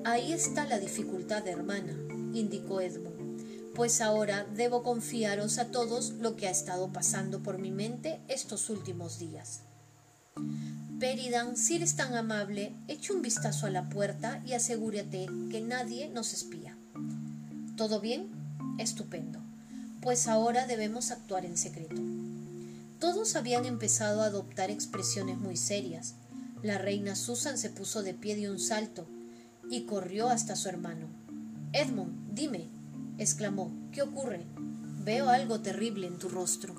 Ahí 0.02 0.32
está 0.32 0.66
la 0.66 0.80
dificultad, 0.80 1.46
hermana, 1.46 1.96
indicó 2.34 2.80
Edmund, 2.80 3.09
pues 3.80 4.02
ahora 4.02 4.46
debo 4.54 4.82
confiaros 4.82 5.56
a 5.56 5.70
todos 5.70 6.10
lo 6.20 6.36
que 6.36 6.46
ha 6.46 6.50
estado 6.50 6.92
pasando 6.92 7.42
por 7.42 7.56
mi 7.56 7.70
mente 7.70 8.20
estos 8.28 8.68
últimos 8.68 9.18
días. 9.18 9.60
Peridan, 10.98 11.56
si 11.56 11.76
eres 11.76 11.96
tan 11.96 12.14
amable, 12.14 12.74
echa 12.88 13.14
un 13.14 13.22
vistazo 13.22 13.64
a 13.64 13.70
la 13.70 13.88
puerta 13.88 14.42
y 14.44 14.52
asegúrate 14.52 15.28
que 15.50 15.62
nadie 15.62 16.10
nos 16.10 16.34
espía. 16.34 16.76
¿Todo 17.78 18.02
bien? 18.02 18.28
Estupendo. 18.76 19.40
Pues 20.02 20.28
ahora 20.28 20.66
debemos 20.66 21.10
actuar 21.10 21.46
en 21.46 21.56
secreto. 21.56 22.02
Todos 22.98 23.34
habían 23.34 23.64
empezado 23.64 24.20
a 24.20 24.26
adoptar 24.26 24.70
expresiones 24.70 25.38
muy 25.38 25.56
serias. 25.56 26.16
La 26.62 26.76
reina 26.76 27.16
Susan 27.16 27.56
se 27.56 27.70
puso 27.70 28.02
de 28.02 28.12
pie 28.12 28.36
de 28.36 28.50
un 28.50 28.58
salto 28.58 29.06
y 29.70 29.86
corrió 29.86 30.28
hasta 30.28 30.54
su 30.54 30.68
hermano. 30.68 31.06
Edmund, 31.72 32.34
dime, 32.34 32.68
exclamó, 33.20 33.70
¿qué 33.92 34.00
ocurre? 34.00 34.46
Veo 35.04 35.28
algo 35.28 35.60
terrible 35.60 36.06
en 36.06 36.18
tu 36.18 36.30
rostro. 36.30 36.74